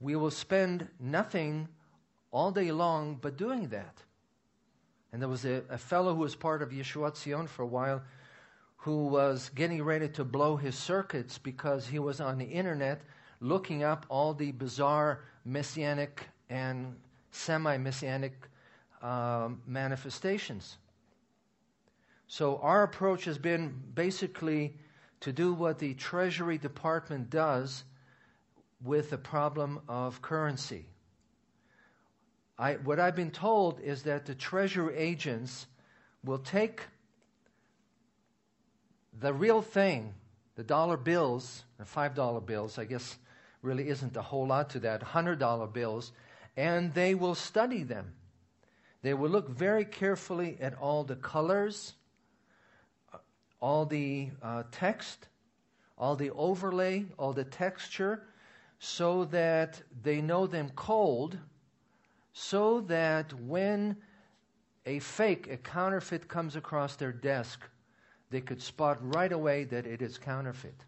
we 0.00 0.16
will 0.16 0.30
spend 0.30 0.88
nothing 1.00 1.68
all 2.30 2.50
day 2.50 2.70
long 2.70 3.18
but 3.20 3.36
doing 3.36 3.68
that. 3.68 4.02
And 5.12 5.22
there 5.22 5.28
was 5.28 5.44
a, 5.44 5.62
a 5.70 5.78
fellow 5.78 6.14
who 6.14 6.20
was 6.20 6.34
part 6.34 6.62
of 6.62 6.70
Yeshua 6.70 7.12
Tzion 7.12 7.48
for 7.48 7.62
a 7.62 7.66
while 7.66 8.02
who 8.76 9.06
was 9.06 9.50
getting 9.54 9.82
ready 9.82 10.08
to 10.08 10.24
blow 10.24 10.56
his 10.56 10.76
circuits 10.76 11.38
because 11.38 11.86
he 11.86 11.98
was 11.98 12.20
on 12.20 12.38
the 12.38 12.44
internet 12.44 13.00
looking 13.40 13.82
up 13.82 14.06
all 14.08 14.34
the 14.34 14.52
bizarre 14.52 15.24
messianic 15.44 16.28
and 16.50 16.94
semi 17.30 17.76
messianic 17.78 18.34
um, 19.02 19.60
manifestations. 19.66 20.78
So, 22.28 22.58
our 22.58 22.82
approach 22.82 23.24
has 23.24 23.38
been 23.38 23.74
basically 23.94 24.76
to 25.20 25.32
do 25.32 25.52
what 25.52 25.78
the 25.78 25.94
Treasury 25.94 26.58
Department 26.58 27.30
does 27.30 27.84
with 28.82 29.10
the 29.10 29.18
problem 29.18 29.80
of 29.88 30.22
currency. 30.22 30.86
I, 32.58 32.74
what 32.74 32.98
I've 32.98 33.16
been 33.16 33.30
told 33.30 33.80
is 33.80 34.04
that 34.04 34.26
the 34.26 34.34
treasury 34.34 34.96
agents 34.96 35.66
will 36.24 36.38
take 36.38 36.82
the 39.18 39.32
real 39.32 39.62
thing, 39.62 40.14
the 40.56 40.64
dollar 40.64 40.96
bills, 40.96 41.64
the 41.78 41.84
$5 41.84 42.46
bills, 42.46 42.78
I 42.78 42.84
guess 42.84 43.16
really 43.62 43.88
isn't 43.88 44.16
a 44.16 44.22
whole 44.22 44.46
lot 44.46 44.70
to 44.70 44.80
that, 44.80 45.02
$100 45.02 45.72
bills, 45.72 46.12
and 46.56 46.94
they 46.94 47.14
will 47.14 47.34
study 47.34 47.82
them. 47.82 48.14
They 49.02 49.14
will 49.14 49.30
look 49.30 49.48
very 49.48 49.84
carefully 49.84 50.56
at 50.60 50.74
all 50.78 51.04
the 51.04 51.16
colors, 51.16 51.94
all 53.60 53.86
the 53.86 54.30
uh, 54.42 54.64
text, 54.70 55.28
all 55.98 56.16
the 56.16 56.30
overlay, 56.30 57.06
all 57.18 57.32
the 57.32 57.44
texture, 57.44 58.22
so 58.78 59.24
that 59.26 59.82
they 60.02 60.20
know 60.20 60.46
them 60.46 60.70
cold, 60.74 61.38
so 62.32 62.80
that 62.82 63.32
when 63.40 63.96
a 64.84 64.98
fake, 64.98 65.48
a 65.50 65.56
counterfeit 65.56 66.28
comes 66.28 66.56
across 66.56 66.96
their 66.96 67.12
desk, 67.12 67.60
they 68.30 68.40
could 68.40 68.62
spot 68.62 68.98
right 69.14 69.32
away 69.32 69.64
that 69.64 69.86
it 69.86 70.02
is 70.02 70.18
counterfeit. 70.18 70.84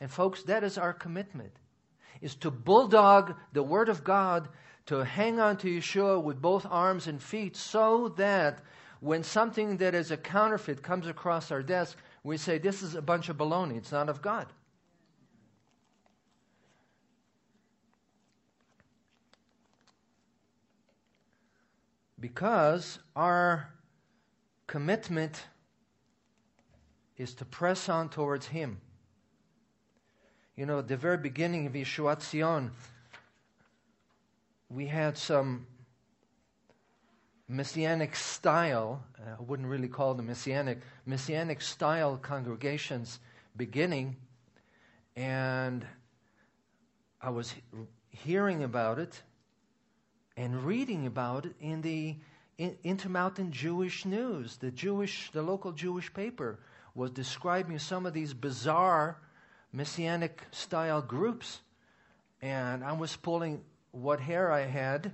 And 0.00 0.10
folks, 0.10 0.42
that 0.44 0.64
is 0.64 0.78
our 0.78 0.92
commitment. 0.92 1.52
Is 2.20 2.34
to 2.36 2.50
bulldog 2.50 3.34
the 3.52 3.62
Word 3.62 3.88
of 3.88 4.02
God, 4.02 4.48
to 4.86 5.04
hang 5.04 5.38
on 5.38 5.56
to 5.58 5.68
Yeshua 5.68 6.22
with 6.22 6.40
both 6.40 6.66
arms 6.68 7.06
and 7.06 7.22
feet, 7.22 7.56
so 7.56 8.08
that 8.16 8.62
when 9.00 9.22
something 9.22 9.76
that 9.76 9.94
is 9.94 10.10
a 10.10 10.16
counterfeit 10.16 10.82
comes 10.82 11.06
across 11.06 11.50
our 11.50 11.62
desk, 11.62 11.98
we 12.24 12.36
say, 12.36 12.58
This 12.58 12.82
is 12.82 12.94
a 12.94 13.02
bunch 13.02 13.28
of 13.28 13.36
baloney. 13.36 13.76
It's 13.76 13.92
not 13.92 14.08
of 14.08 14.22
God. 14.22 14.46
Because 22.18 22.98
our 23.14 23.72
commitment 24.66 25.42
is 27.16 27.34
to 27.34 27.44
press 27.44 27.88
on 27.88 28.08
towards 28.08 28.46
Him. 28.46 28.80
You 30.56 30.66
know, 30.66 30.78
at 30.78 30.88
the 30.88 30.96
very 30.96 31.18
beginning 31.18 31.66
of 31.66 31.74
Yeshua 31.74 32.16
Tzion, 32.16 32.70
we 34.70 34.86
had 34.86 35.16
some 35.18 35.66
messianic 37.48 38.16
style, 38.16 39.04
uh, 39.20 39.36
I 39.38 39.42
wouldn't 39.42 39.68
really 39.68 39.88
call 39.88 40.14
them 40.14 40.26
messianic, 40.26 40.80
messianic 41.04 41.60
style 41.60 42.16
congregations 42.16 43.20
beginning, 43.56 44.16
and 45.14 45.86
I 47.20 47.30
was 47.30 47.54
hearing 48.08 48.64
about 48.64 48.98
it 48.98 49.22
and 50.36 50.64
reading 50.64 51.06
about 51.06 51.46
it 51.46 51.54
in 51.60 51.80
the 51.80 52.16
Intermountain 52.58 53.52
Jewish 53.52 54.04
News. 54.04 54.56
The 54.56 54.70
Jewish, 54.70 55.30
the 55.32 55.42
local 55.42 55.72
Jewish 55.72 56.12
paper 56.12 56.58
was 56.94 57.10
describing 57.10 57.78
some 57.78 58.06
of 58.06 58.14
these 58.14 58.32
bizarre 58.34 59.18
messianic 59.72 60.42
style 60.50 61.02
groups, 61.02 61.60
and 62.40 62.82
I 62.84 62.92
was 62.92 63.14
pulling 63.16 63.62
what 63.92 64.20
hair 64.20 64.50
I 64.52 64.62
had, 64.62 65.12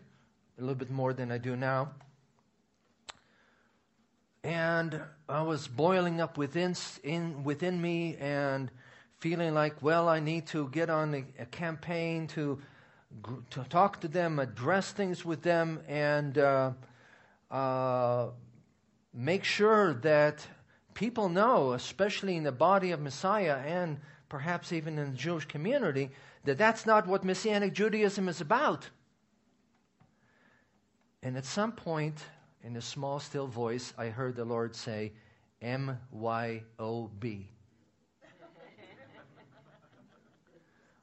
a 0.58 0.60
little 0.60 0.74
bit 0.74 0.90
more 0.90 1.12
than 1.12 1.32
I 1.32 1.38
do 1.38 1.56
now. 1.56 1.90
And 4.44 5.00
I 5.28 5.42
was 5.42 5.68
boiling 5.68 6.20
up 6.20 6.36
within, 6.36 6.74
in, 7.04 7.44
within 7.44 7.80
me 7.80 8.16
and 8.16 8.70
feeling 9.18 9.54
like, 9.54 9.82
well, 9.82 10.08
I 10.08 10.18
need 10.18 10.48
to 10.48 10.68
get 10.68 10.90
on 10.90 11.14
a, 11.14 11.24
a 11.42 11.46
campaign 11.46 12.26
to 12.28 12.58
to 13.50 13.64
talk 13.68 14.00
to 14.00 14.08
them, 14.08 14.38
address 14.38 14.92
things 14.92 15.24
with 15.24 15.42
them, 15.42 15.80
and 15.88 16.38
uh, 16.38 16.72
uh, 17.50 18.28
make 19.12 19.44
sure 19.44 19.94
that 19.94 20.46
people 20.94 21.28
know, 21.28 21.72
especially 21.72 22.36
in 22.36 22.44
the 22.44 22.52
body 22.52 22.90
of 22.90 23.00
Messiah 23.00 23.56
and 23.64 23.98
perhaps 24.28 24.72
even 24.72 24.98
in 24.98 25.10
the 25.10 25.16
Jewish 25.16 25.44
community, 25.44 26.10
that 26.44 26.58
that's 26.58 26.86
not 26.86 27.06
what 27.06 27.24
Messianic 27.24 27.74
Judaism 27.74 28.28
is 28.28 28.40
about. 28.40 28.88
And 31.22 31.36
at 31.36 31.44
some 31.44 31.72
point, 31.72 32.24
in 32.64 32.76
a 32.76 32.80
small, 32.80 33.20
still 33.20 33.46
voice, 33.46 33.92
I 33.98 34.06
heard 34.06 34.36
the 34.36 34.44
Lord 34.44 34.74
say, 34.74 35.12
M 35.60 35.98
Y 36.10 36.62
O 36.78 37.08
B. 37.20 37.48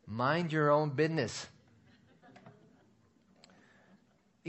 Mind 0.07 0.51
your 0.51 0.71
own 0.71 0.89
business. 0.89 1.47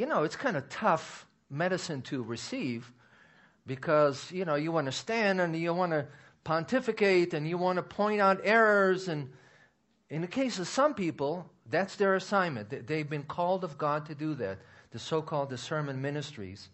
You 0.00 0.07
know, 0.07 0.23
it's 0.23 0.35
kind 0.35 0.57
of 0.57 0.66
tough 0.71 1.26
medicine 1.50 2.00
to 2.04 2.23
receive 2.23 2.90
because, 3.66 4.33
you 4.33 4.47
know, 4.47 4.54
you 4.54 4.73
want 4.73 4.87
to 4.87 4.92
stand 4.92 5.42
and 5.42 5.54
you 5.54 5.75
want 5.75 5.92
to 5.92 6.07
pontificate 6.42 7.35
and 7.35 7.47
you 7.47 7.59
want 7.59 7.76
to 7.76 7.83
point 7.83 8.19
out 8.19 8.40
errors. 8.42 9.09
And 9.09 9.28
in 10.09 10.23
the 10.23 10.26
case 10.26 10.59
of 10.59 10.69
some 10.69 10.95
people, 10.95 11.50
that's 11.69 11.97
their 11.97 12.14
assignment. 12.14 12.87
They've 12.87 13.11
been 13.11 13.25
called 13.25 13.62
of 13.62 13.76
God 13.76 14.07
to 14.07 14.14
do 14.14 14.33
that, 14.37 14.61
the 14.90 14.99
so 14.99 15.21
called 15.21 15.50
discernment 15.50 15.99
ministries. 15.99 16.71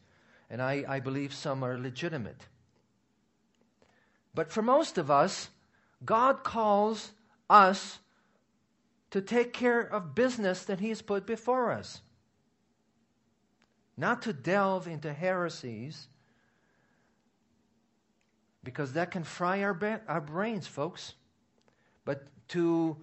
And 0.48 0.62
I, 0.62 0.84
I 0.86 1.00
believe 1.00 1.34
some 1.34 1.64
are 1.64 1.76
legitimate. 1.76 2.46
But 4.36 4.52
for 4.52 4.62
most 4.62 4.98
of 4.98 5.10
us, 5.10 5.48
God 6.04 6.44
calls 6.44 7.10
us 7.50 7.98
to 9.10 9.20
take 9.20 9.52
care 9.52 9.80
of 9.80 10.14
business 10.14 10.62
that 10.66 10.78
He's 10.78 11.02
put 11.02 11.26
before 11.26 11.72
us. 11.72 12.02
Not 13.96 14.22
to 14.22 14.32
delve 14.32 14.88
into 14.88 15.12
heresies, 15.12 16.08
because 18.62 18.92
that 18.94 19.10
can 19.10 19.24
fry 19.24 19.62
our, 19.62 19.72
ba- 19.72 20.02
our 20.08 20.20
brains, 20.20 20.66
folks. 20.66 21.14
But 22.04 22.26
to 22.48 22.96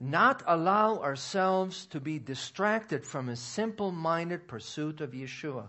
not 0.00 0.42
allow 0.46 0.98
ourselves 0.98 1.86
to 1.86 2.00
be 2.00 2.18
distracted 2.18 3.04
from 3.04 3.28
a 3.28 3.36
simple 3.36 3.92
minded 3.92 4.48
pursuit 4.48 5.00
of 5.00 5.12
Yeshua. 5.12 5.68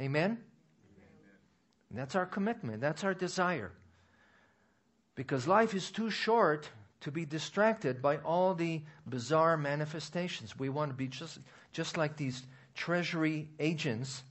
Amen? 0.00 0.30
Amen? 0.30 0.38
That's 1.90 2.16
our 2.16 2.26
commitment, 2.26 2.80
that's 2.80 3.04
our 3.04 3.14
desire. 3.14 3.72
Because 5.14 5.46
life 5.46 5.74
is 5.74 5.90
too 5.90 6.10
short 6.10 6.68
to 7.02 7.12
be 7.12 7.24
distracted 7.24 8.02
by 8.02 8.16
all 8.18 8.54
the 8.54 8.82
bizarre 9.06 9.56
manifestations. 9.56 10.58
We 10.58 10.70
want 10.70 10.90
to 10.90 10.96
be 10.96 11.06
just, 11.06 11.38
just 11.72 11.96
like 11.96 12.16
these 12.16 12.42
treasury 12.74 13.48
agents, 13.58 14.22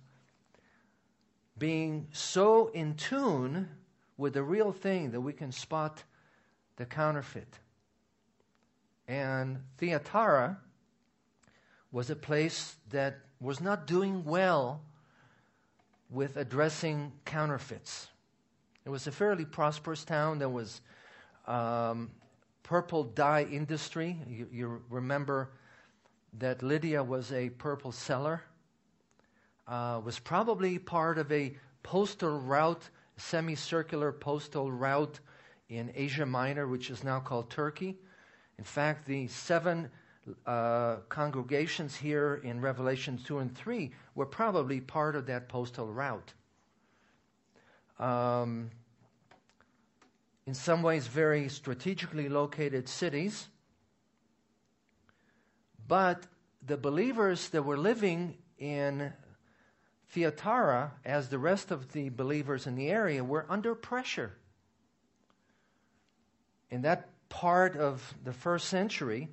being 1.58 2.08
so 2.12 2.68
in 2.68 2.96
tune 2.96 3.70
with 4.18 4.34
the 4.34 4.44
real 4.44 4.72
thing 4.72 5.12
that 5.12 5.22
we 5.22 5.34
can 5.34 5.52
spot 5.52 6.04
the 6.78 6.86
counterfeit. 6.86 7.60
And 9.08 9.60
Thyatira 9.78 10.58
was 11.92 12.10
a 12.10 12.16
place 12.16 12.76
that 12.90 13.20
was 13.40 13.62
not 13.62 13.86
doing 13.86 14.24
well 14.24 14.82
with 16.10 16.38
addressing 16.38 17.12
counterfeits. 17.26 18.08
It 18.86 18.90
was 18.90 19.08
a 19.08 19.12
fairly 19.12 19.46
prosperous 19.46 20.04
town. 20.04 20.40
There 20.40 20.50
was 20.50 20.82
um, 21.48 22.12
purple 22.64 23.04
dye 23.04 23.44
industry. 23.44 24.18
You, 24.28 24.48
you, 24.52 24.82
remember 24.90 25.52
that 26.40 26.64
Lydia 26.64 27.04
was 27.04 27.32
a 27.32 27.50
purple 27.50 27.92
seller. 27.92 28.42
Uh, 29.68 30.02
was 30.04 30.20
probably 30.20 30.78
part 30.78 31.18
of 31.18 31.32
a 31.32 31.56
postal 31.84 32.40
route, 32.40 32.90
semicircular 33.18 34.12
postal 34.12 34.72
route 34.72 35.20
in 35.70 35.92
Asia 35.96 36.26
Minor, 36.26 36.68
which 36.68 36.90
is 36.90 37.04
now 37.04 37.20
called 37.20 37.50
Turkey. 37.50 37.98
In 38.58 38.64
fact, 38.64 39.06
the 39.06 39.28
seven 39.28 39.90
uh, 40.46 40.98
congregations 41.10 41.96
here 41.96 42.42
in 42.44 42.62
Revelation 42.62 43.20
2 43.26 43.40
and 43.40 43.56
3 43.56 43.92
were 44.16 44.26
probably 44.26 44.80
part 44.80 45.16
of 45.16 45.26
that 45.28 45.50
postal 45.50 45.88
route. 45.88 46.34
Um, 48.00 48.70
in 50.46 50.54
some 50.54 50.82
ways, 50.82 51.08
very 51.08 51.48
strategically 51.50 52.28
located 52.30 52.88
cities. 52.90 53.48
But 55.88 56.28
the 56.66 56.78
believers 56.78 57.50
that 57.50 57.64
were 57.64 57.78
living 57.78 58.38
in 58.58 59.14
Thyatira, 60.10 60.94
as 61.04 61.30
the 61.30 61.40
rest 61.40 61.72
of 61.72 61.92
the 61.92 62.10
believers 62.10 62.68
in 62.68 62.76
the 62.76 62.90
area, 62.90 63.24
were 63.24 63.46
under 63.50 63.76
pressure. 63.76 64.38
In 66.70 66.84
that 66.84 67.10
part 67.30 67.76
of 67.76 68.14
the 68.24 68.34
first 68.34 68.68
century, 68.68 69.30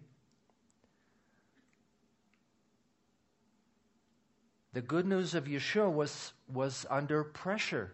the 4.73 4.81
good 4.81 5.07
news 5.07 5.35
of 5.35 5.45
Yeshua 5.45 5.93
was, 5.93 6.33
was 6.53 6.87
under 6.91 7.25
pressure. 7.25 7.93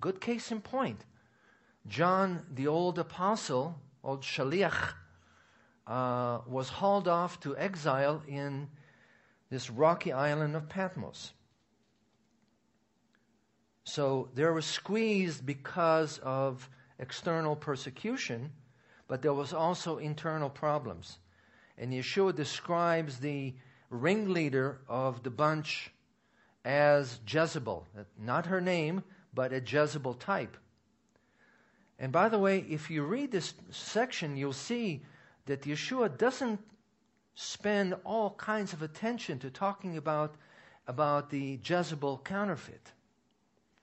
Good 0.00 0.20
case 0.20 0.50
in 0.50 0.60
point. 0.60 1.04
John, 1.86 2.46
the 2.52 2.66
old 2.66 2.98
apostle, 2.98 3.80
old 4.04 4.22
Shaliach, 4.22 4.94
uh, 5.90 6.40
was 6.46 6.68
hauled 6.68 7.08
off 7.08 7.40
to 7.40 7.56
exile 7.56 8.22
in 8.28 8.68
this 9.50 9.68
rocky 9.68 10.12
island 10.12 10.54
of 10.54 10.68
Patmos. 10.68 11.32
So 13.82 14.28
they 14.34 14.44
were 14.44 14.62
squeezed 14.62 15.44
because 15.44 16.18
of 16.18 16.70
external 17.00 17.56
persecution, 17.56 18.52
but 19.08 19.20
there 19.20 19.34
was 19.34 19.52
also 19.52 19.98
internal 19.98 20.48
problems. 20.48 21.18
And 21.76 21.92
Yeshua 21.92 22.36
describes 22.36 23.18
the 23.18 23.54
ringleader 23.88 24.82
of 24.88 25.24
the 25.24 25.30
bunch 25.30 25.90
as 26.64 27.18
Jezebel. 27.26 27.88
Not 28.16 28.46
her 28.46 28.60
name, 28.60 29.02
but 29.34 29.52
a 29.52 29.60
Jezebel 29.60 30.14
type. 30.14 30.56
And 31.98 32.12
by 32.12 32.28
the 32.28 32.38
way, 32.38 32.64
if 32.68 32.90
you 32.90 33.02
read 33.02 33.32
this 33.32 33.54
section, 33.70 34.36
you'll 34.36 34.52
see 34.52 35.02
that 35.50 35.62
Yeshua 35.62 36.16
doesn't 36.16 36.60
spend 37.34 37.94
all 38.04 38.30
kinds 38.34 38.72
of 38.72 38.82
attention 38.82 39.40
to 39.40 39.50
talking 39.50 39.96
about, 39.96 40.36
about 40.86 41.30
the 41.30 41.58
Jezebel 41.64 42.20
counterfeit. 42.24 42.92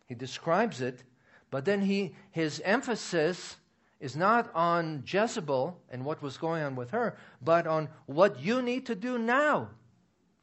He 0.06 0.16
describes 0.16 0.80
it, 0.80 1.04
but 1.52 1.66
then 1.66 1.82
he, 1.82 2.16
his 2.32 2.62
emphasis 2.64 3.58
is 4.00 4.16
not 4.16 4.50
on 4.56 5.04
Jezebel 5.06 5.78
and 5.90 6.06
what 6.06 6.22
was 6.22 6.38
going 6.38 6.64
on 6.64 6.78
with 6.78 6.92
her, 6.92 7.18
but 7.42 7.68
on 7.68 7.90
what 8.06 8.40
you 8.40 8.62
need 8.62 8.86
to 8.86 8.96
do 8.96 9.18
now, 9.18 9.70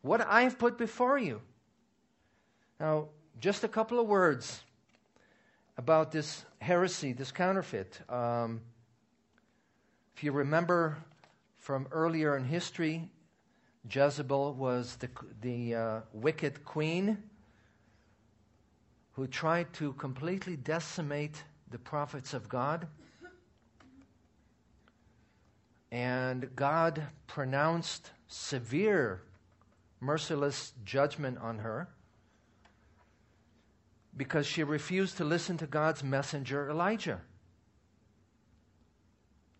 what 0.03 0.21
I've 0.21 0.59
put 0.59 0.77
before 0.77 1.19
you. 1.19 1.41
Now, 2.79 3.09
just 3.41 3.65
a 3.65 3.69
couple 3.69 3.99
of 3.99 4.07
words 4.07 4.63
about 5.79 6.13
this 6.13 6.45
heresy, 6.61 7.15
this 7.15 7.33
counterfeit. 7.33 7.99
Um, 8.11 8.61
if 10.17 10.23
you 10.23 10.33
remember 10.33 10.99
from 11.65 11.89
earlier 11.93 12.37
in 12.37 12.45
history, 12.45 13.09
Jezebel 13.91 14.53
was 14.53 14.97
the, 14.97 15.09
the 15.41 15.75
uh, 15.75 16.01
wicked 16.13 16.63
queen 16.63 17.17
who 19.13 19.27
tried 19.27 19.73
to 19.73 19.95
completely 19.95 20.57
decimate 20.57 21.43
the 21.71 21.79
prophets 21.79 22.35
of 22.35 22.51
God. 22.51 22.87
And 25.91 26.55
God 26.55 27.03
pronounced 27.27 28.11
severe, 28.27 29.23
merciless 30.01 30.75
judgment 30.85 31.39
on 31.39 31.61
her 31.61 31.89
because 34.15 34.47
she 34.47 34.63
refused 34.65 35.17
to 35.17 35.25
listen 35.25 35.57
to 35.57 35.67
God's 35.67 36.05
messenger, 36.05 36.69
Elijah. 36.69 37.23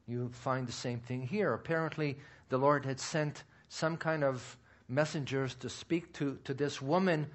You 0.07 0.29
find 0.33 0.67
the 0.67 0.73
same 0.73 1.01
thing 1.01 1.23
here. 1.23 1.55
Apparently, 1.55 2.17
the 2.49 2.59
Lord 2.59 2.85
had 2.85 3.01
sent 3.01 3.45
some 3.69 3.97
kind 3.97 4.23
of 4.23 4.59
messengers 4.89 5.55
to 5.57 5.71
speak 5.71 6.13
to, 6.15 6.39
to 6.45 6.53
this 6.53 6.83
woman 6.83 7.27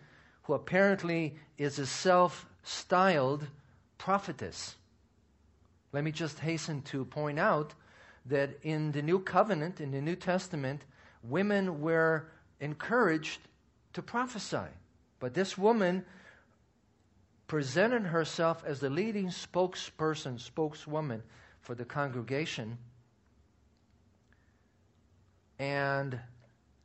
who 0.43 0.53
apparently 0.53 1.36
is 1.58 1.79
a 1.79 1.86
self 1.86 2.45
styled 2.63 3.47
prophetess. 3.97 4.75
Let 5.91 6.03
me 6.03 6.12
just 6.12 6.39
hasten 6.39 6.84
to 6.84 7.05
point 7.05 7.39
out 7.39 7.73
that 8.27 8.60
in 8.62 8.91
the 8.91 9.01
New 9.01 9.19
Covenant, 9.19 9.82
in 9.82 9.91
the 9.91 10.01
New 10.01 10.15
Testament, 10.15 10.84
women 11.23 11.82
were 11.82 12.29
encouraged 12.60 13.39
to 13.93 14.03
prophesy. 14.03 14.69
But 15.19 15.34
this 15.34 15.58
woman 15.58 16.05
presented 17.47 18.03
herself 18.03 18.63
as 18.65 18.79
the 18.79 18.91
leading 18.91 19.29
spokesperson, 19.29 20.39
spokeswoman 20.39 21.23
for 21.62 21.76
the 21.76 21.86
congregation. 21.86 22.78
And 25.58 26.19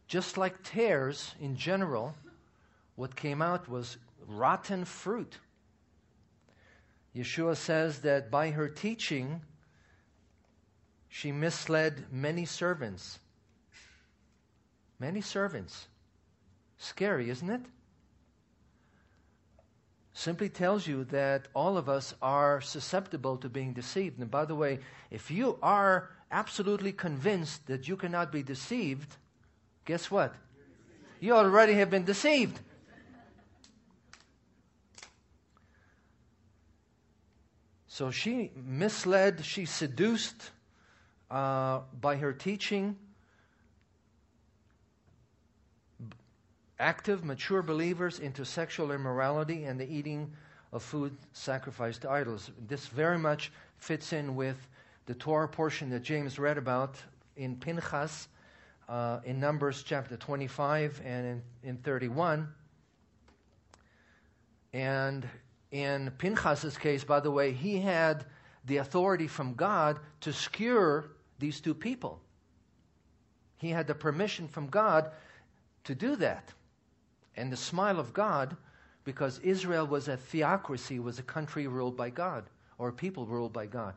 just 0.09 0.37
like 0.37 0.63
tares 0.63 1.35
in 1.41 1.57
general, 1.57 2.15
what 2.97 3.17
came 3.17 3.41
out 3.41 3.69
was 3.69 3.97
rotten 4.27 4.85
fruit. 4.85 5.39
Yeshua 7.15 7.57
says 7.57 8.01
that 8.01 8.31
by 8.31 8.51
her 8.51 8.69
teaching, 8.69 9.41
she 11.09 11.31
misled 11.31 12.07
many 12.11 12.45
servants. 12.45 13.21
Many 14.99 15.21
servants. 15.21 15.87
Scary, 16.77 17.31
isn't 17.31 17.51
it? 17.51 17.61
Simply 20.15 20.49
tells 20.49 20.87
you 20.87 21.05
that 21.05 21.49
all 21.55 21.77
of 21.77 21.89
us 21.89 22.15
are 22.23 22.61
susceptible 22.61 23.37
to 23.37 23.49
being 23.49 23.73
deceived. 23.73 24.21
And 24.21 24.31
by 24.31 24.45
the 24.45 24.55
way, 24.55 24.79
if 25.11 25.31
you 25.31 25.59
are 25.61 26.11
absolutely 26.31 26.93
convinced 26.93 27.67
that 27.67 27.89
you 27.89 27.97
cannot 27.97 28.31
be 28.31 28.43
deceived, 28.43 29.17
guess 29.85 30.11
what? 30.11 30.33
You 31.21 31.35
already 31.35 31.75
have 31.75 31.91
been 31.91 32.05
deceived. 32.05 32.61
So 37.89 38.11
she 38.11 38.51
misled, 38.57 39.45
she 39.45 39.67
seduced 39.67 40.51
uh, 41.31 41.81
by 42.01 42.17
her 42.17 42.33
teaching 42.33 42.97
active, 46.79 47.25
mature 47.25 47.63
believers 47.63 48.19
into 48.19 48.45
sexual 48.45 48.93
immorality 48.93 49.65
and 49.65 49.79
the 49.79 49.91
eating 49.91 50.33
of 50.73 50.83
food 50.83 51.17
sacrificed 51.33 52.03
to 52.03 52.11
idols. 52.11 52.51
This 52.67 52.87
very 52.87 53.19
much 53.19 53.53
fits 53.79 54.13
in 54.13 54.35
with 54.35 54.57
the 55.07 55.15
Torah 55.15 55.49
portion 55.49 55.91
that 55.91 56.03
James 56.03 56.39
read 56.39 56.59
about 56.59 56.97
in 57.37 57.57
Pinchas 57.57 58.29
uh, 58.89 59.21
in 59.25 59.39
Numbers 59.39 59.83
chapter 59.83 60.17
25 60.17 61.01
and 61.05 61.27
in, 61.27 61.43
in 61.71 61.77
31. 61.79 62.49
And 64.73 65.29
in 65.71 66.11
Pinchas's 66.19 66.77
case, 66.77 67.05
by 67.05 67.21
the 67.21 67.31
way, 67.31 67.53
he 67.53 67.79
had 67.79 68.25
the 68.67 68.79
authority 68.79 69.29
from 69.29 69.55
God 69.55 70.01
to 70.23 70.33
skewer 70.33 71.11
these 71.39 71.61
two 71.61 71.75
people. 71.75 72.21
He 73.59 73.71
had 73.71 73.87
the 73.87 73.95
permission 73.95 74.49
from 74.49 74.67
God 74.67 75.11
to 75.85 75.95
do 75.95 76.17
that. 76.17 76.53
And 77.37 77.53
the 77.53 77.57
smile 77.57 77.99
of 77.99 78.13
God, 78.13 78.57
because 79.05 79.39
Israel 79.41 79.87
was 79.87 80.09
a 80.09 80.17
theocracy, 80.17 80.99
was 80.99 81.19
a 81.19 81.23
country 81.23 81.67
ruled 81.67 81.97
by 81.97 82.11
God, 82.11 82.45
or 82.79 82.89
a 82.89 82.93
people 82.93 83.27
ruled 83.27 83.53
by 83.53 83.67
God. 83.67 83.95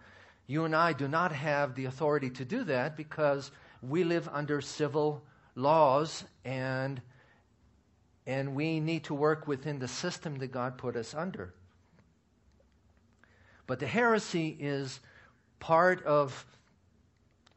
You 0.48 0.66
and 0.66 0.76
I 0.76 0.94
do 0.94 1.08
not 1.08 1.32
have 1.32 1.76
the 1.76 1.86
authority 1.86 2.30
to 2.32 2.46
do 2.46 2.64
that 2.66 2.96
because 2.96 3.52
we 3.82 4.04
live 4.04 4.30
under 4.32 4.62
civil 4.62 5.22
laws 5.56 6.24
and, 6.46 7.02
and 8.26 8.56
we 8.56 8.80
need 8.80 9.04
to 9.06 9.14
work 9.14 9.48
within 9.48 9.80
the 9.80 9.88
system 9.88 10.38
that 10.40 10.52
God 10.52 10.78
put 10.78 10.96
us 10.96 11.14
under. 11.14 11.54
But 13.68 13.80
the 13.80 13.88
heresy 13.88 14.56
is 14.60 15.02
part 15.60 16.04
of 16.06 16.46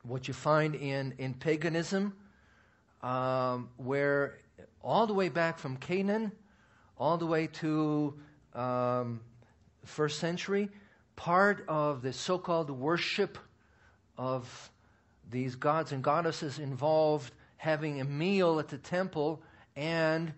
what 0.03 0.27
you 0.27 0.35
find 0.35 0.75
in, 0.75 1.15
in 1.19 1.35
paganism, 1.35 2.15
um, 3.03 3.69
where 3.77 4.39
all 4.83 5.07
the 5.07 5.15
way 5.15 5.29
back 5.29 5.59
from 5.59 5.77
Canaan, 5.77 6.33
all 6.99 7.19
the 7.19 7.27
way 7.27 7.47
to 7.47 8.15
um, 8.55 9.21
first 9.85 10.19
century, 10.19 10.69
part 11.17 11.65
of 11.69 12.03
the 12.03 12.13
so-called 12.13 12.71
worship 12.71 13.39
of 14.17 14.71
these 15.31 15.55
gods 15.55 15.93
and 15.93 16.03
goddesses 16.03 16.59
involved 16.59 17.33
having 17.57 18.01
a 18.01 18.05
meal 18.05 18.59
at 18.59 18.69
the 18.69 18.79
temple 18.79 19.41
and 19.77 20.33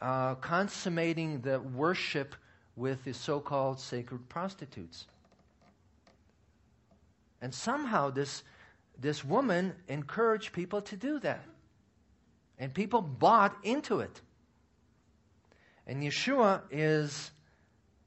uh, 0.00 0.34
consummating 0.36 1.40
the 1.40 1.60
worship 1.60 2.34
with 2.76 3.04
the 3.04 3.12
so 3.12 3.40
called 3.40 3.80
sacred 3.80 4.28
prostitutes. 4.28 5.06
And 7.40 7.54
somehow 7.54 8.10
this, 8.10 8.42
this 9.00 9.24
woman 9.24 9.74
encouraged 9.88 10.52
people 10.52 10.82
to 10.82 10.96
do 10.96 11.18
that. 11.20 11.44
And 12.58 12.74
people 12.74 13.00
bought 13.00 13.56
into 13.62 14.00
it. 14.00 14.20
And 15.86 16.02
Yeshua 16.02 16.62
is 16.70 17.30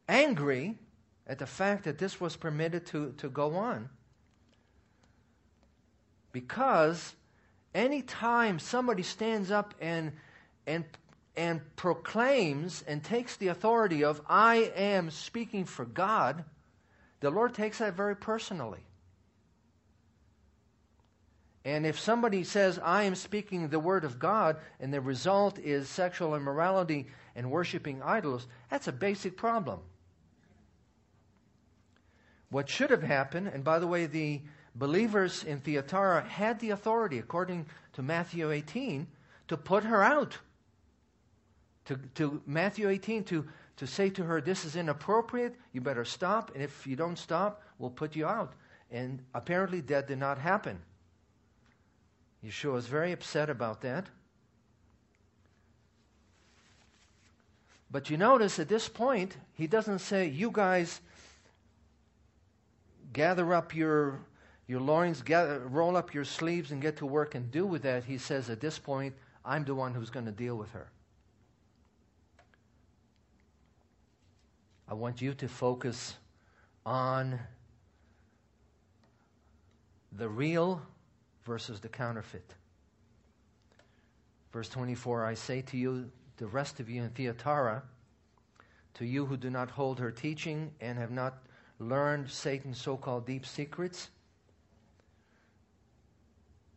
angry 0.08 0.78
at 1.26 1.40
the 1.40 1.48
fact 1.48 1.86
that 1.86 1.98
this 1.98 2.20
was 2.20 2.36
permitted 2.36 2.86
to, 2.88 3.14
to 3.18 3.30
go 3.30 3.56
on. 3.56 3.90
Because 6.32 7.16
anytime 7.74 8.60
somebody 8.60 9.04
stands 9.04 9.52
up 9.52 9.74
and, 9.80 10.12
and 10.68 10.86
and 11.36 11.62
proclaims 11.76 12.84
and 12.88 13.04
takes 13.04 13.38
the 13.38 13.48
authority 13.48 14.04
of, 14.04 14.22
I 14.28 14.72
am 14.76 15.10
speaking 15.10 15.66
for 15.66 15.86
God, 15.86 16.44
the 17.22 17.30
Lord 17.30 17.54
takes 17.54 17.78
that 17.78 17.96
very 17.96 18.16
personally. 18.16 18.82
And 21.64 21.86
if 21.86 22.00
somebody 22.00 22.44
says, 22.44 22.80
I 22.84 23.04
am 23.04 23.14
speaking 23.14 23.68
the 23.68 23.80
word 23.80 24.04
of 24.04 24.18
God, 24.18 24.58
and 24.80 24.92
the 24.92 25.02
result 25.02 25.60
is 25.60 25.88
sexual 25.88 26.36
immorality 26.36 27.08
and 27.36 27.52
worshiping 27.52 28.02
idols, 28.02 28.48
that's 28.70 28.88
a 28.88 28.92
basic 28.92 29.38
problem. 29.38 29.80
What 32.50 32.68
should 32.68 32.90
have 32.90 33.04
happened, 33.04 33.48
and 33.48 33.64
by 33.64 33.80
the 33.80 33.88
way, 33.88 34.08
the 34.08 34.42
believers 34.76 35.44
in 35.44 35.60
Thyatira 35.60 36.24
had 36.24 36.60
the 36.60 36.72
authority, 36.72 37.20
according 37.20 37.68
to 37.94 38.02
Matthew 38.02 38.52
18, 38.52 39.08
to 39.50 39.58
put 39.58 39.84
her 39.84 40.04
out 40.04 40.38
to, 41.86 41.98
to 42.16 42.42
Matthew 42.46 42.90
18 42.90 43.24
to, 43.26 43.46
to 43.78 43.88
say 43.88 44.10
to 44.12 44.24
her, 44.24 44.42
This 44.42 44.66
is 44.66 44.76
inappropriate, 44.76 45.56
you 45.74 45.82
better 45.82 46.06
stop, 46.06 46.52
and 46.54 46.64
if 46.64 46.88
you 46.88 46.96
don't 46.96 47.18
stop, 47.18 47.62
we'll 47.80 47.90
put 47.90 48.16
you 48.16 48.26
out. 48.26 48.54
And 48.92 49.22
apparently 49.34 49.82
that 49.82 50.08
did 50.08 50.18
not 50.18 50.38
happen. 50.38 50.80
Yeshua 52.46 52.74
was 52.74 52.88
very 52.88 53.12
upset 53.12 53.50
about 53.50 53.82
that. 53.82 54.08
But 57.92 58.10
you 58.10 58.18
notice 58.18 58.58
at 58.58 58.70
this 58.70 58.88
point, 58.88 59.38
he 59.54 59.68
doesn't 59.68 60.00
say, 60.00 60.28
You 60.28 60.50
guys 60.52 61.02
gather 63.14 63.54
up 63.54 63.76
your, 63.76 64.20
your 64.68 64.80
loins, 64.80 65.22
gather, 65.22 65.60
roll 65.60 65.98
up 65.98 66.14
your 66.14 66.24
sleeves, 66.24 66.72
and 66.72 66.82
get 66.82 66.98
to 66.98 67.06
work 67.06 67.36
and 67.36 67.52
do 67.52 67.66
with 67.66 67.82
that. 67.84 68.06
He 68.06 68.18
says, 68.18 68.50
At 68.50 68.62
this 68.62 68.80
point, 68.80 69.14
I'm 69.44 69.66
the 69.66 69.76
one 69.76 69.94
who's 69.94 70.10
going 70.10 70.26
to 70.26 70.32
deal 70.32 70.56
with 70.56 70.72
her. 70.72 70.90
I 74.88 74.94
want 74.94 75.22
you 75.22 75.34
to 75.34 75.48
focus 75.48 76.16
on 76.86 77.40
the 80.12 80.28
real 80.28 80.82
versus 81.46 81.80
the 81.80 81.90
counterfeit. 81.90 82.56
Verse 84.52 84.70
24 84.70 85.26
I 85.26 85.34
say 85.34 85.62
to 85.62 85.78
you, 85.78 86.12
the 86.38 86.48
rest 86.48 86.80
of 86.80 86.90
you 86.90 87.04
in 87.04 87.10
Thyatira, 87.10 87.84
to 88.96 89.06
you 89.06 89.26
who 89.26 89.38
do 89.38 89.50
not 89.50 89.70
hold 89.70 90.00
her 90.00 90.12
teaching 90.12 90.72
and 90.82 90.98
have 90.98 91.12
not 91.12 91.38
learned 91.80 92.30
Satan's 92.30 92.80
so 92.80 92.98
called 92.98 93.26
deep 93.26 93.46
secrets, 93.46 94.10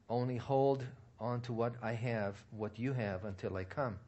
only 0.08 0.36
hold 0.36 0.84
on 1.18 1.40
to 1.42 1.52
what 1.52 1.74
I 1.82 1.92
have, 1.92 2.36
what 2.50 2.78
you 2.78 2.92
have, 2.92 3.24
until 3.24 3.56
I 3.56 3.64
come. 3.64 3.98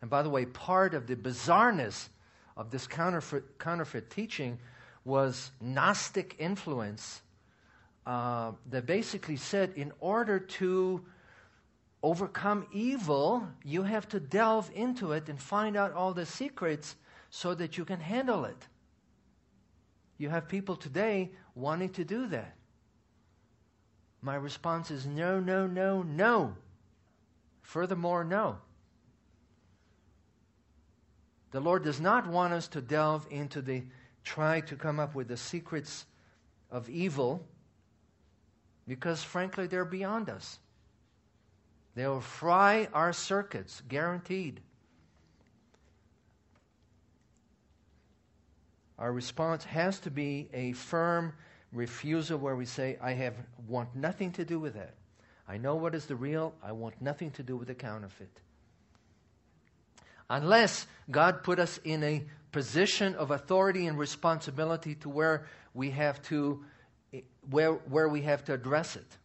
And 0.00 0.10
by 0.10 0.22
the 0.22 0.30
way, 0.30 0.46
part 0.46 0.94
of 0.94 1.06
the 1.06 1.16
bizarreness 1.16 2.08
of 2.56 2.70
this 2.70 2.86
counterfeit, 2.86 3.58
counterfeit 3.58 4.10
teaching 4.10 4.58
was 5.04 5.50
Gnostic 5.60 6.36
influence 6.38 7.21
uh, 8.06 8.52
that 8.70 8.86
basically 8.86 9.36
said 9.36 9.72
in 9.76 9.92
order 10.00 10.38
to 10.38 11.04
overcome 12.02 12.66
evil, 12.72 13.46
you 13.64 13.82
have 13.82 14.08
to 14.08 14.18
delve 14.18 14.70
into 14.74 15.12
it 15.12 15.28
and 15.28 15.40
find 15.40 15.76
out 15.76 15.92
all 15.92 16.12
the 16.12 16.26
secrets 16.26 16.96
so 17.30 17.54
that 17.54 17.78
you 17.78 17.84
can 17.84 18.00
handle 18.00 18.44
it. 18.44 18.66
You 20.18 20.28
have 20.30 20.48
people 20.48 20.76
today 20.76 21.30
wanting 21.54 21.90
to 21.90 22.04
do 22.04 22.26
that. 22.28 22.56
My 24.20 24.34
response 24.34 24.90
is 24.90 25.06
no, 25.06 25.40
no, 25.40 25.66
no, 25.66 26.02
no. 26.02 26.54
Furthermore, 27.62 28.24
no. 28.24 28.58
The 31.52 31.60
Lord 31.60 31.84
does 31.84 32.00
not 32.00 32.26
want 32.26 32.52
us 32.52 32.68
to 32.68 32.80
delve 32.80 33.26
into 33.30 33.62
the 33.62 33.82
try 34.24 34.60
to 34.62 34.76
come 34.76 34.98
up 34.98 35.14
with 35.14 35.28
the 35.28 35.36
secrets 35.36 36.06
of 36.70 36.88
evil 36.88 37.46
because, 38.86 39.22
frankly, 39.22 39.66
they're 39.66 39.84
beyond 39.84 40.28
us. 40.28 40.58
They'll 41.94 42.20
fry 42.20 42.88
our 42.92 43.12
circuits, 43.12 43.82
guaranteed. 43.88 44.60
Our 48.98 49.12
response 49.12 49.64
has 49.64 49.98
to 50.00 50.10
be 50.10 50.48
a 50.52 50.72
firm 50.72 51.32
refusal 51.72 52.38
where 52.38 52.56
we 52.56 52.64
say, 52.64 52.98
I 53.02 53.12
have 53.12 53.34
want 53.68 53.94
nothing 53.94 54.32
to 54.32 54.44
do 54.44 54.58
with 54.58 54.74
that. 54.74 54.94
I 55.48 55.58
know 55.58 55.74
what 55.74 55.94
is 55.94 56.06
the 56.06 56.16
real, 56.16 56.54
I 56.62 56.72
want 56.72 57.00
nothing 57.00 57.30
to 57.32 57.42
do 57.42 57.56
with 57.56 57.68
the 57.68 57.74
counterfeit 57.74 58.30
unless 60.32 60.86
God 61.10 61.42
put 61.42 61.58
us 61.58 61.78
in 61.84 62.02
a 62.02 62.24
position 62.52 63.14
of 63.14 63.30
authority 63.30 63.86
and 63.86 63.98
responsibility 63.98 64.94
to 64.96 65.10
where 65.10 65.46
we 65.74 65.90
have 65.90 66.22
to 66.22 66.64
where, 67.48 67.72
where 67.72 68.08
we 68.08 68.22
have 68.22 68.44
to 68.44 68.54
address 68.54 68.96
it. 68.96 69.18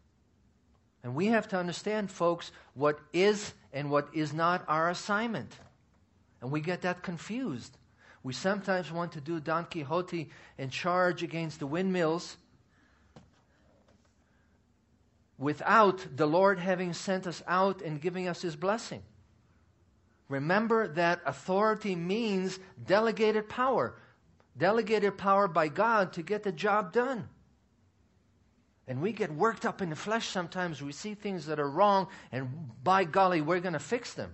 And 1.04 1.16
we 1.16 1.28
have 1.28 1.48
to 1.50 1.58
understand, 1.58 2.12
folks, 2.12 2.52
what 2.74 3.00
is 3.14 3.54
and 3.72 3.90
what 3.90 4.10
is 4.14 4.34
not 4.34 4.66
our 4.68 4.90
assignment. 4.90 5.56
And 6.42 6.52
we 6.52 6.62
get 6.62 6.82
that 6.82 7.02
confused. 7.02 7.78
We 8.24 8.34
sometimes 8.34 8.92
want 8.92 9.14
to 9.14 9.22
do 9.22 9.40
Don 9.40 9.66
Quixote 9.66 10.30
and 10.58 10.72
charge 10.72 11.24
against 11.24 11.60
the 11.60 11.68
windmills 11.68 12.36
without 15.38 16.06
the 16.16 16.26
Lord 16.26 16.60
having 16.60 16.94
sent 16.94 17.28
us 17.28 17.44
out 17.48 17.82
and 17.82 18.02
giving 18.02 18.28
us 18.28 18.42
His 18.42 18.56
blessing. 18.56 19.04
Remember 20.30 20.88
that 20.90 21.22
authority 21.26 21.96
means 21.96 22.60
delegated 22.86 23.48
power. 23.48 23.96
Delegated 24.58 25.18
power 25.18 25.48
by 25.48 25.68
God 25.68 26.14
to 26.14 26.24
get 26.24 26.44
the 26.44 26.52
job 26.52 26.92
done. 26.92 27.30
And 28.88 29.02
we 29.02 29.12
get 29.12 29.34
worked 29.34 29.66
up 29.66 29.82
in 29.82 29.90
the 29.90 29.96
flesh 29.96 30.30
sometimes. 30.30 30.82
We 30.82 30.94
see 30.94 31.14
things 31.14 31.46
that 31.48 31.60
are 31.60 31.70
wrong, 31.70 32.08
and 32.32 32.50
by 32.84 33.04
golly, 33.04 33.42
we're 33.42 33.60
going 33.60 33.74
to 33.74 33.80
fix 33.80 34.14
them. 34.14 34.34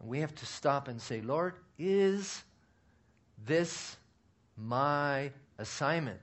And 0.00 0.08
we 0.08 0.20
have 0.20 0.34
to 0.36 0.46
stop 0.46 0.88
and 0.88 1.00
say, 1.00 1.20
Lord, 1.20 1.54
is 1.78 2.42
this 3.44 3.96
my 4.56 5.30
assignment? 5.58 6.22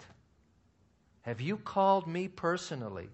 Have 1.22 1.42
you 1.42 1.58
called 1.58 2.08
me 2.08 2.28
personally? 2.28 3.10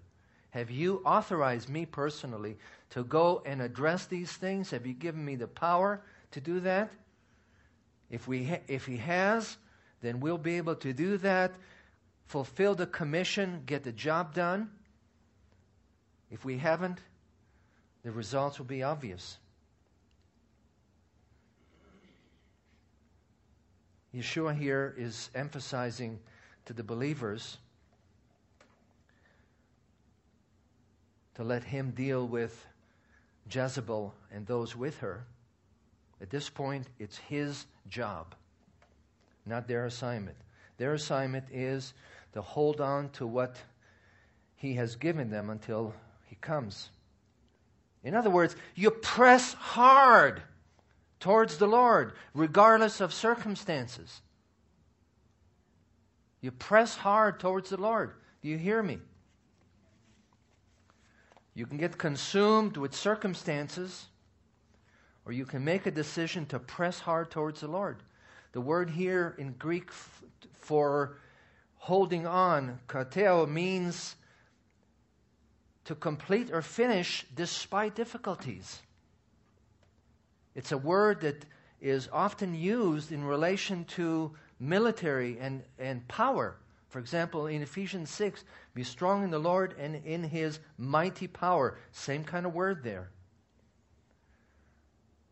Have 0.50 0.70
you 0.70 1.02
authorized 1.04 1.68
me 1.68 1.84
personally 1.84 2.56
to 2.90 3.04
go 3.04 3.42
and 3.44 3.60
address 3.60 4.06
these 4.06 4.32
things? 4.32 4.70
Have 4.70 4.86
you 4.86 4.94
given 4.94 5.24
me 5.24 5.36
the 5.36 5.48
power 5.48 6.00
to 6.30 6.40
do 6.40 6.60
that? 6.60 6.92
If, 8.08 8.28
we 8.28 8.44
ha- 8.44 8.62
if 8.68 8.86
He 8.86 8.96
has, 8.98 9.56
then 10.00 10.20
we'll 10.20 10.38
be 10.38 10.56
able 10.56 10.76
to 10.76 10.92
do 10.92 11.18
that, 11.18 11.52
fulfill 12.26 12.74
the 12.74 12.86
commission, 12.86 13.62
get 13.66 13.84
the 13.84 13.92
job 13.92 14.34
done. 14.34 14.70
If 16.30 16.44
we 16.44 16.58
haven't, 16.58 16.98
the 18.02 18.10
results 18.10 18.58
will 18.58 18.66
be 18.66 18.82
obvious. 18.82 19.38
Yeshua 24.14 24.56
here 24.56 24.94
is 24.96 25.30
emphasizing 25.34 26.18
to 26.64 26.72
the 26.72 26.82
believers 26.82 27.58
to 31.34 31.44
let 31.44 31.62
him 31.62 31.90
deal 31.90 32.26
with 32.26 32.66
Jezebel 33.50 34.14
and 34.32 34.46
those 34.46 34.74
with 34.74 34.98
her. 34.98 35.26
At 36.20 36.30
this 36.30 36.48
point, 36.48 36.86
it's 36.98 37.18
his 37.18 37.66
job, 37.88 38.34
not 39.44 39.68
their 39.68 39.84
assignment. 39.84 40.38
Their 40.78 40.94
assignment 40.94 41.44
is 41.52 41.92
to 42.36 42.42
hold 42.42 42.82
on 42.82 43.08
to 43.08 43.26
what 43.26 43.56
he 44.56 44.74
has 44.74 44.94
given 44.94 45.30
them 45.30 45.48
until 45.48 45.94
he 46.26 46.36
comes. 46.36 46.90
In 48.04 48.14
other 48.14 48.28
words, 48.28 48.54
you 48.74 48.90
press 48.90 49.54
hard 49.54 50.42
towards 51.18 51.56
the 51.56 51.66
Lord, 51.66 52.12
regardless 52.34 53.00
of 53.00 53.14
circumstances. 53.14 54.20
You 56.42 56.50
press 56.50 56.94
hard 56.94 57.40
towards 57.40 57.70
the 57.70 57.78
Lord. 57.78 58.12
Do 58.42 58.50
you 58.50 58.58
hear 58.58 58.82
me? 58.82 58.98
You 61.54 61.64
can 61.64 61.78
get 61.78 61.96
consumed 61.96 62.76
with 62.76 62.94
circumstances, 62.94 64.08
or 65.24 65.32
you 65.32 65.46
can 65.46 65.64
make 65.64 65.86
a 65.86 65.90
decision 65.90 66.44
to 66.46 66.58
press 66.58 67.00
hard 67.00 67.30
towards 67.30 67.62
the 67.62 67.68
Lord. 67.68 68.02
The 68.52 68.60
word 68.60 68.90
here 68.90 69.34
in 69.38 69.52
Greek 69.52 69.90
for 70.52 71.16
holding 71.76 72.26
on, 72.26 72.80
krateo, 72.88 73.48
means 73.48 74.16
to 75.84 75.94
complete 75.94 76.50
or 76.52 76.62
finish 76.62 77.24
despite 77.34 77.94
difficulties. 77.94 78.80
It's 80.54 80.72
a 80.72 80.78
word 80.78 81.20
that 81.20 81.44
is 81.80 82.08
often 82.12 82.54
used 82.54 83.12
in 83.12 83.22
relation 83.22 83.84
to 83.84 84.32
military 84.58 85.38
and, 85.38 85.62
and 85.78 86.06
power. 86.08 86.56
For 86.88 86.98
example, 86.98 87.46
in 87.46 87.62
Ephesians 87.62 88.10
6, 88.10 88.44
be 88.74 88.82
strong 88.82 89.22
in 89.22 89.30
the 89.30 89.38
Lord 89.38 89.74
and 89.78 89.96
in 90.04 90.24
his 90.24 90.58
mighty 90.78 91.26
power. 91.26 91.78
Same 91.92 92.24
kind 92.24 92.46
of 92.46 92.54
word 92.54 92.82
there. 92.82 93.10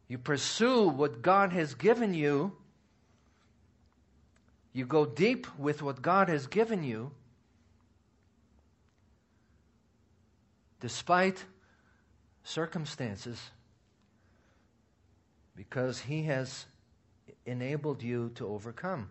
You 0.08 0.18
pursue 0.18 0.88
what 0.88 1.22
God 1.22 1.52
has 1.52 1.74
given 1.74 2.12
you. 2.14 2.52
You 4.74 4.84
go 4.84 5.06
deep 5.06 5.46
with 5.56 5.80
what 5.80 6.02
God 6.02 6.28
has 6.28 6.46
given 6.46 6.82
you, 6.82 7.12
despite 10.80 11.44
circumstances, 12.42 13.40
because 15.56 16.00
He 16.00 16.24
has 16.24 16.66
enabled 17.46 18.02
you 18.02 18.32
to 18.34 18.46
overcome. 18.46 19.10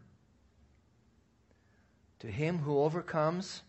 To 2.20 2.32
him 2.32 2.60
who 2.60 2.80
overcomes 2.80 3.64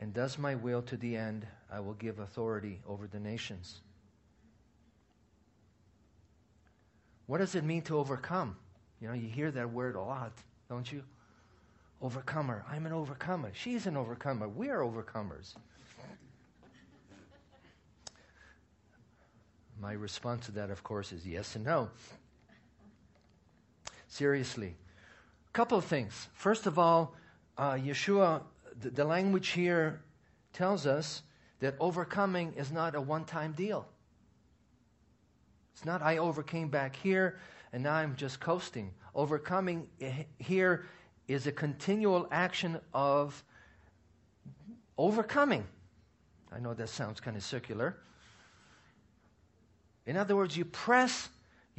and 0.00 0.14
does 0.14 0.38
my 0.38 0.54
will 0.54 0.80
to 0.82 0.96
the 0.96 1.16
end, 1.16 1.46
I 1.70 1.80
will 1.80 1.94
give 1.94 2.18
authority 2.18 2.80
over 2.86 3.06
the 3.06 3.20
nations. 3.20 3.82
What 7.30 7.38
does 7.38 7.54
it 7.54 7.62
mean 7.62 7.82
to 7.82 7.96
overcome? 7.96 8.56
You 9.00 9.06
know, 9.06 9.14
you 9.14 9.28
hear 9.28 9.52
that 9.52 9.70
word 9.70 9.94
a 9.94 10.00
lot, 10.00 10.32
don't 10.68 10.90
you? 10.90 11.04
Overcomer. 12.02 12.64
I'm 12.68 12.86
an 12.86 12.92
overcomer. 12.92 13.52
She's 13.54 13.86
an 13.86 13.96
overcomer. 13.96 14.48
We 14.48 14.68
are 14.68 14.80
overcomers. 14.80 15.54
My 19.80 19.92
response 19.92 20.46
to 20.46 20.52
that, 20.52 20.70
of 20.70 20.82
course, 20.82 21.12
is 21.12 21.24
yes 21.24 21.54
and 21.54 21.64
no 21.64 21.90
seriously. 24.08 24.74
A 25.46 25.52
couple 25.52 25.78
of 25.78 25.84
things. 25.84 26.26
First 26.32 26.66
of 26.66 26.80
all, 26.80 27.14
uh, 27.56 27.74
Yeshua, 27.74 28.42
the, 28.80 28.90
the 28.90 29.04
language 29.04 29.50
here 29.50 30.00
tells 30.52 30.84
us 30.84 31.22
that 31.60 31.76
overcoming 31.78 32.54
is 32.54 32.72
not 32.72 32.96
a 32.96 33.00
one 33.00 33.24
time 33.24 33.52
deal. 33.52 33.86
It's 35.72 35.84
not 35.84 36.02
I 36.02 36.18
overcame 36.18 36.68
back 36.68 36.96
here 36.96 37.38
and 37.72 37.82
now 37.82 37.94
I'm 37.94 38.16
just 38.16 38.40
coasting. 38.40 38.92
Overcoming 39.14 39.88
here 40.38 40.86
is 41.28 41.46
a 41.46 41.52
continual 41.52 42.28
action 42.30 42.80
of 42.92 43.42
overcoming. 44.98 45.64
I 46.52 46.58
know 46.58 46.74
that 46.74 46.88
sounds 46.88 47.20
kind 47.20 47.36
of 47.36 47.42
circular. 47.42 47.96
In 50.06 50.16
other 50.16 50.34
words, 50.34 50.56
you 50.56 50.64
press 50.64 51.28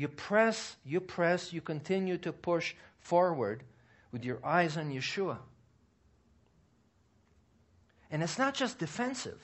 you 0.02 0.08
press, 0.08 0.78
you 0.84 1.00
press, 1.00 1.54
you 1.54 1.62
continue 1.62 2.18
to 2.18 2.34
push 2.34 2.74
forward 3.00 3.62
with 4.12 4.24
your 4.26 4.44
eyes 4.44 4.76
on 4.76 4.92
Yeshua. 4.92 5.38
And 8.10 8.24
it's 8.24 8.40
not 8.40 8.56
just 8.56 8.80
defensive. 8.80 9.40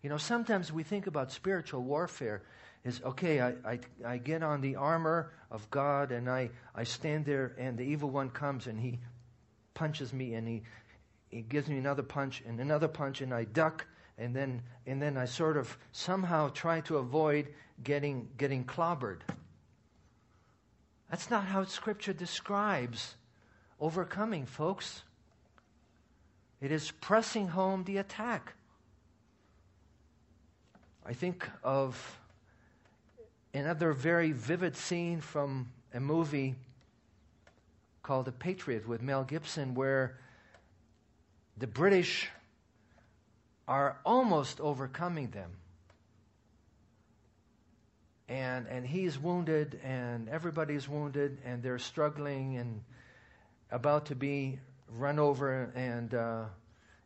You 0.00 0.08
know, 0.08 0.18
sometimes 0.18 0.72
we 0.72 0.84
think 0.84 1.08
about 1.08 1.32
spiritual 1.32 1.82
warfare 1.82 2.42
is 2.84 3.00
okay, 3.04 3.40
I, 3.40 3.54
I, 3.64 3.78
I 4.04 4.18
get 4.18 4.42
on 4.42 4.60
the 4.60 4.76
armor 4.76 5.32
of 5.50 5.70
God 5.70 6.10
and 6.10 6.28
I, 6.28 6.50
I 6.74 6.84
stand 6.84 7.24
there 7.24 7.54
and 7.58 7.78
the 7.78 7.84
evil 7.84 8.10
one 8.10 8.30
comes 8.30 8.66
and 8.66 8.80
he 8.80 8.98
punches 9.74 10.12
me 10.12 10.34
and 10.34 10.48
he, 10.48 10.62
he 11.28 11.42
gives 11.42 11.68
me 11.68 11.78
another 11.78 12.02
punch 12.02 12.42
and 12.46 12.58
another 12.60 12.88
punch 12.88 13.20
and 13.20 13.32
I 13.32 13.44
duck 13.44 13.86
and 14.18 14.34
then, 14.34 14.62
and 14.86 15.00
then 15.00 15.16
I 15.16 15.26
sort 15.26 15.56
of 15.56 15.76
somehow 15.92 16.48
try 16.48 16.80
to 16.82 16.98
avoid 16.98 17.48
getting, 17.84 18.28
getting 18.36 18.64
clobbered. 18.64 19.20
That's 21.08 21.30
not 21.30 21.44
how 21.44 21.64
Scripture 21.64 22.12
describes 22.12 23.14
overcoming, 23.80 24.46
folks. 24.46 25.02
It 26.60 26.72
is 26.72 26.90
pressing 26.90 27.48
home 27.48 27.84
the 27.84 27.98
attack. 27.98 28.54
I 31.04 31.12
think 31.12 31.48
of 31.62 32.20
another 33.54 33.92
very 33.92 34.32
vivid 34.32 34.76
scene 34.76 35.20
from 35.20 35.68
a 35.92 36.00
movie 36.00 36.54
called 38.02 38.24
The 38.24 38.32
Patriot 38.32 38.86
with 38.88 39.02
Mel 39.02 39.24
Gibson, 39.24 39.74
where 39.74 40.18
the 41.58 41.66
British 41.66 42.28
are 43.68 43.98
almost 44.04 44.60
overcoming 44.60 45.30
them. 45.30 45.50
And 48.28 48.66
and 48.66 48.86
he's 48.86 49.18
wounded 49.18 49.78
and 49.84 50.28
everybody's 50.28 50.88
wounded 50.88 51.38
and 51.44 51.62
they're 51.62 51.78
struggling 51.78 52.56
and 52.56 52.80
about 53.70 54.06
to 54.06 54.14
be 54.14 54.58
run 54.88 55.18
over 55.18 55.70
and 55.74 56.14
uh, 56.14 56.44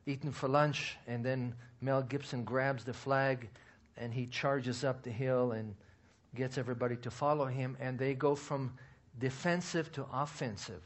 eaten 0.07 0.31
for 0.31 0.49
lunch. 0.49 0.97
And 1.07 1.25
then 1.25 1.55
Mel 1.81 2.03
Gibson 2.03 2.45
grabs 2.45 2.85
the 2.85 2.93
flag 2.93 3.49
and 3.97 4.15
he 4.15 4.27
charges 4.27 4.85
up 4.85 5.03
the 5.03 5.11
hill 5.11 5.53
and 5.53 5.75
gets 6.37 6.59
everybody 6.59 6.97
to 6.97 7.11
follow 7.11 7.47
him 7.47 7.77
and 7.81 7.99
they 7.99 8.15
go 8.15 8.35
from 8.35 8.73
defensive 9.19 9.91
to 9.93 10.05
offensive 10.13 10.83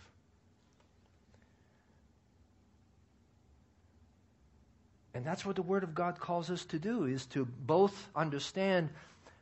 and 5.14 5.24
that's 5.24 5.44
what 5.44 5.56
the 5.56 5.62
word 5.62 5.82
of 5.82 5.94
god 5.94 6.18
calls 6.20 6.50
us 6.50 6.64
to 6.64 6.78
do 6.78 7.04
is 7.04 7.26
to 7.26 7.44
both 7.44 8.08
understand 8.14 8.88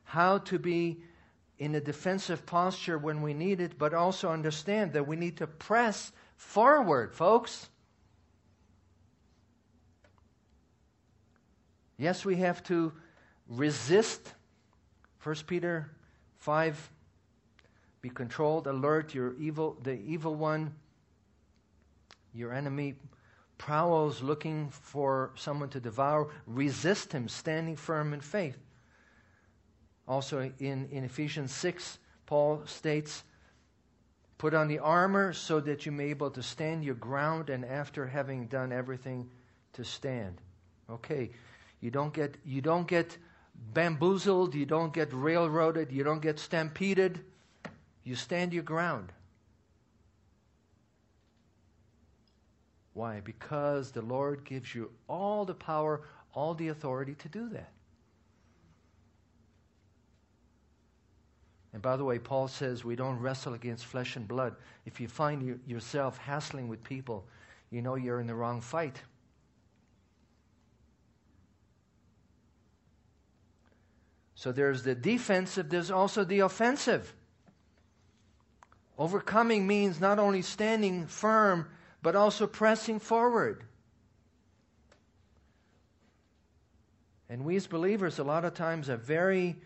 how 0.03 0.39
to 0.39 0.57
be 0.57 0.97
in 1.59 1.75
a 1.75 1.81
defensive 1.81 2.45
posture 2.45 2.97
when 2.97 3.21
we 3.21 3.33
need 3.33 3.59
it, 3.59 3.77
but 3.77 3.93
also 3.93 4.31
understand 4.31 4.93
that 4.93 5.05
we 5.05 5.15
need 5.15 5.37
to 5.37 5.45
press 5.45 6.11
forward, 6.37 7.13
folks. 7.13 7.69
Yes, 11.97 12.23
we 12.23 12.37
have 12.37 12.63
to 12.63 12.93
resist. 13.49 14.33
1 15.21 15.35
Peter 15.47 15.91
5 16.39 16.91
be 18.01 18.09
controlled, 18.09 18.67
alert, 18.67 19.13
your 19.13 19.33
evil 19.37 19.77
the 19.83 19.99
evil 19.99 20.35
one, 20.35 20.73
your 22.33 22.53
enemy 22.53 22.95
prowls 23.57 24.21
looking 24.21 24.69
for 24.69 25.31
someone 25.35 25.69
to 25.69 25.79
devour. 25.79 26.29
Resist 26.47 27.11
him, 27.11 27.27
standing 27.27 27.75
firm 27.75 28.13
in 28.13 28.21
faith. 28.21 28.57
Also 30.07 30.51
in, 30.59 30.87
in 30.91 31.03
Ephesians 31.03 31.53
6, 31.53 31.99
Paul 32.25 32.63
states, 32.65 33.23
Put 34.37 34.53
on 34.53 34.69
the 34.69 34.79
armor 34.79 35.33
so 35.33 35.59
that 35.59 35.85
you 35.85 35.91
may 35.91 36.05
be 36.05 36.09
able 36.11 36.31
to 36.31 36.41
stand 36.41 36.85
your 36.85 36.95
ground, 36.95 37.49
and 37.49 37.65
after 37.65 38.07
having 38.07 38.47
done 38.47 38.71
everything, 38.71 39.29
to 39.73 39.83
stand. 39.83 40.37
Okay, 40.89 41.29
you 41.81 41.91
don't 41.91 42.13
get 42.13 42.37
you 42.45 42.61
don't 42.61 42.87
get 42.87 43.17
bamboozled, 43.73 44.55
you 44.55 44.65
don't 44.65 44.93
get 44.93 45.13
railroaded, 45.13 45.91
you 45.91 46.03
don't 46.03 46.21
get 46.21 46.39
stampeded. 46.39 47.21
You 48.03 48.15
stand 48.15 48.53
your 48.53 48.63
ground. 48.63 49.11
Why? 52.93 53.19
Because 53.19 53.91
the 53.91 54.01
Lord 54.01 54.43
gives 54.43 54.73
you 54.73 54.91
all 55.07 55.45
the 55.45 55.53
power, 55.53 56.01
all 56.33 56.53
the 56.53 56.69
authority 56.69 57.15
to 57.15 57.29
do 57.29 57.49
that. 57.49 57.71
And 61.71 61.81
by 61.81 61.97
the 61.97 62.03
way, 62.03 62.17
Paul 62.17 62.47
says 62.47 62.83
we 62.83 62.95
don't 62.95 63.19
wrestle 63.19 63.53
against 63.53 63.85
flesh 63.85 64.15
and 64.15 64.27
blood. 64.27 64.55
If 64.85 64.99
you 64.99 65.07
find 65.07 65.43
you, 65.43 65.59
yourself 65.67 66.17
hassling 66.17 66.67
with 66.67 66.83
people, 66.83 67.25
you 67.69 67.81
know 67.81 67.95
you're 67.95 68.19
in 68.19 68.27
the 68.27 68.35
wrong 68.35 68.59
fight. 68.59 68.99
So 74.39 74.53
there's 74.53 74.83
the 74.83 74.95
defensive, 74.95 75.69
there's 75.69 75.91
also 75.91 76.23
the 76.23 76.39
offensive. 76.39 77.13
Overcoming 78.97 79.67
means 79.67 79.99
not 79.99 80.17
only 80.17 80.43
standing 80.43 81.07
firm, 81.07 81.67
but 82.01 82.15
also 82.15 82.47
pressing 82.47 83.01
forward. 83.01 83.65
And 87.27 87.43
we 87.43 87.57
as 87.57 87.67
believers, 87.67 88.17
a 88.17 88.23
lot 88.23 88.45
of 88.45 88.53
times, 88.53 88.89
are 88.89 88.95
very 88.95 89.57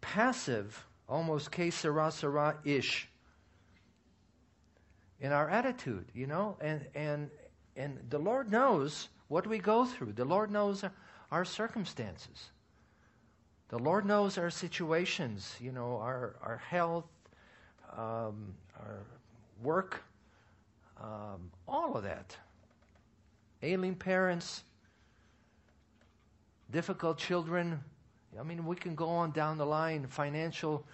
passive 0.00 0.86
almost 1.08 1.50
que 1.50 1.72
sera 1.72 2.12
sera 2.12 2.56
ish 2.62 3.08
in 5.18 5.32
our 5.32 5.50
attitude, 5.50 6.06
you 6.14 6.28
know, 6.28 6.56
and 6.60 6.86
and 6.94 7.30
and 7.74 7.98
the 8.08 8.20
Lord 8.20 8.48
knows 8.48 9.08
what 9.26 9.48
we 9.48 9.58
go 9.58 9.86
through. 9.86 10.12
The 10.12 10.24
Lord 10.24 10.52
knows 10.52 10.84
our, 10.84 10.92
our 11.32 11.44
circumstances. 11.44 12.52
The 13.70 13.78
Lord 13.78 14.04
knows 14.04 14.36
our 14.36 14.50
situations, 14.50 15.54
you 15.60 15.70
know, 15.70 15.96
our 15.98 16.34
our 16.42 16.56
health, 16.56 17.06
um, 17.96 18.52
our 18.76 18.98
work, 19.62 20.02
um, 21.00 21.52
all 21.68 21.96
of 21.96 22.02
that. 22.02 22.36
Ailing 23.62 23.94
parents, 23.94 24.64
difficult 26.72 27.16
children. 27.16 27.78
I 28.38 28.42
mean, 28.42 28.66
we 28.66 28.74
can 28.74 28.96
go 28.96 29.08
on 29.08 29.30
down 29.30 29.56
the 29.56 29.66
line, 29.66 30.06
financial 30.08 30.84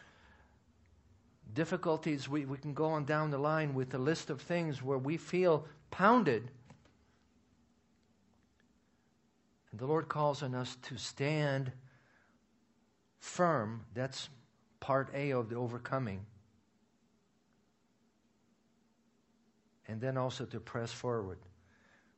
difficulties, 1.55 2.29
we, 2.29 2.45
we 2.45 2.59
can 2.59 2.75
go 2.75 2.87
on 2.87 3.07
down 3.07 3.31
the 3.31 3.39
line 3.39 3.75
with 3.75 3.95
a 3.95 3.99
list 3.99 4.29
of 4.29 4.43
things 4.43 4.83
where 4.83 4.99
we 4.99 5.17
feel 5.17 5.65
pounded. 5.91 6.51
And 9.71 9.81
the 9.81 9.87
Lord 9.87 10.09
calls 10.09 10.43
on 10.43 10.55
us 10.55 10.77
to 10.83 10.99
stand 10.99 11.73
firm. 13.27 13.85
That's 13.93 14.29
part 14.81 15.11
A 15.13 15.33
of 15.33 15.49
the 15.51 15.57
overcoming. 15.57 16.25
And 19.89 20.01
then 20.01 20.17
also 20.17 20.45
to 20.47 20.61
press 20.61 20.93
forward. 20.93 21.39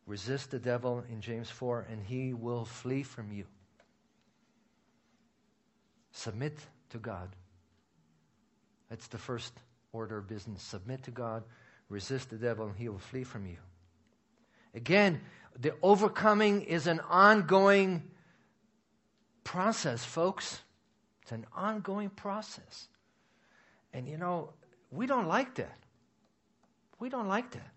Resist 0.07 0.51
the 0.51 0.59
devil 0.59 1.05
in 1.11 1.21
James 1.21 1.51
4, 1.51 1.87
and 1.91 2.03
he 2.03 2.33
will 2.33 2.65
flee 2.65 3.03
from 3.03 3.33
you. 3.33 3.45
Submit 6.13 6.59
to 6.91 6.99
God. 6.99 7.29
That's 8.89 9.09
the 9.09 9.19
first 9.19 9.53
order 9.93 10.19
of 10.19 10.29
business. 10.29 10.63
Submit 10.63 11.03
to 11.05 11.11
God, 11.11 11.45
resist 11.89 12.31
the 12.31 12.37
devil, 12.37 12.67
and 12.67 12.77
he 12.77 12.89
will 12.89 12.99
flee 12.99 13.25
from 13.25 13.47
you. 13.47 13.57
Again, 14.75 15.21
the 15.59 15.75
overcoming 15.83 16.63
is 16.63 16.87
an 16.87 17.01
ongoing 17.01 18.03
process, 19.45 20.05
folks. 20.05 20.61
It's 21.29 21.33
an 21.35 21.45
ongoing 21.55 22.09
process. 22.09 22.89
And 23.93 24.09
you 24.09 24.17
know, 24.17 24.49
we 24.91 25.07
don't 25.07 25.29
like 25.29 25.57
that. 25.57 25.77
We 27.01 27.11
don't 27.11 27.29
like 27.29 27.51
that. 27.51 27.71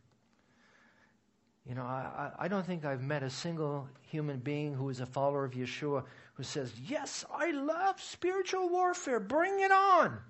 You 1.67 1.75
know, 1.75 1.81
I, 1.81 2.31
I 2.39 2.47
don't 2.47 2.65
think 2.65 2.85
I've 2.85 3.01
met 3.01 3.23
a 3.23 3.29
single 3.29 3.89
human 4.03 4.39
being 4.39 4.73
who 4.73 4.87
is 4.87 5.01
a 5.01 5.05
follower 5.05 5.43
of 5.43 5.51
Yeshua 5.51 6.05
who 6.35 6.43
says, 6.43 6.71
Yes, 6.87 7.25
I 7.29 7.51
love 7.51 7.99
spiritual 7.99 8.69
warfare. 8.69 9.19
Bring 9.19 9.59
it 9.59 9.71
on. 9.71 10.17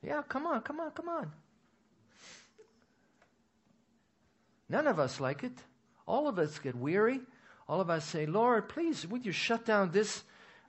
Yeah, 0.00 0.22
come 0.28 0.46
on, 0.46 0.60
come 0.60 0.78
on, 0.78 0.92
come 0.92 1.08
on. 1.08 1.32
None 4.68 4.86
of 4.86 5.00
us 5.00 5.18
like 5.18 5.42
it. 5.42 5.58
All 6.06 6.28
of 6.28 6.38
us 6.38 6.60
get 6.60 6.76
weary. 6.76 7.20
All 7.68 7.80
of 7.80 7.90
us 7.90 8.04
say, 8.04 8.24
Lord, 8.24 8.68
please, 8.68 9.06
would 9.06 9.26
you 9.26 9.32
shut 9.32 9.66
down 9.66 9.90
this 9.90 10.24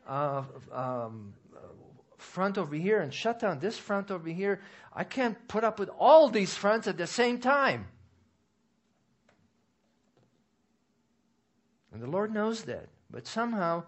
uh, 0.06 0.44
um, 0.72 1.34
front 2.18 2.58
over 2.58 2.76
here 2.76 3.00
and 3.00 3.14
shut 3.14 3.40
down 3.40 3.60
this 3.60 3.78
front 3.78 4.12
over 4.12 4.28
here? 4.28 4.62
I 4.94 5.06
can't 5.06 5.48
put 5.48 5.64
up 5.64 5.80
with 5.80 5.90
all 5.98 6.28
these 6.30 6.54
fronts 6.56 6.88
at 6.88 6.98
the 6.98 7.08
same 7.08 7.40
time. 7.40 7.88
And 11.94 12.02
the 12.02 12.08
Lord 12.08 12.34
knows 12.34 12.64
that. 12.64 12.90
But 13.10 13.26
somehow, 13.26 13.84